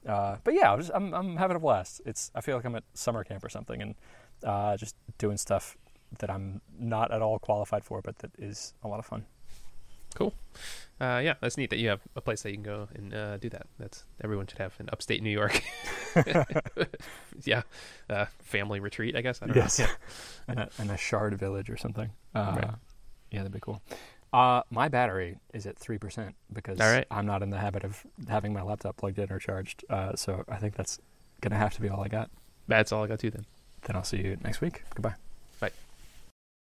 [0.07, 2.01] Uh, but yeah, I'm, just, I'm I'm having a blast.
[2.05, 3.95] It's I feel like I'm at summer camp or something, and
[4.43, 5.77] uh, just doing stuff
[6.19, 9.25] that I'm not at all qualified for, but that is a lot of fun.
[10.13, 10.33] Cool.
[11.01, 13.35] Uh, yeah, that's neat that you have a place that you can go and uh,
[13.37, 13.67] do that.
[13.79, 15.61] That's everyone should have in upstate New York.
[17.43, 17.63] yeah,
[18.09, 19.41] uh, family retreat, I guess.
[19.41, 19.79] I don't Yes.
[19.79, 19.85] know.
[20.49, 22.09] in, a, in a shard village or something.
[22.33, 22.69] Uh, Right.
[23.31, 23.81] Yeah, that'd be cool.
[24.35, 27.07] Uh, my battery is at three percent because right.
[27.09, 29.85] I'm not in the habit of having my laptop plugged in or charged.
[29.89, 30.99] Uh, so I think that's
[31.39, 32.29] gonna have to be all I got.
[32.67, 33.45] That's all I got too then.
[33.83, 34.83] Then I'll see you next week.
[34.93, 35.15] Goodbye.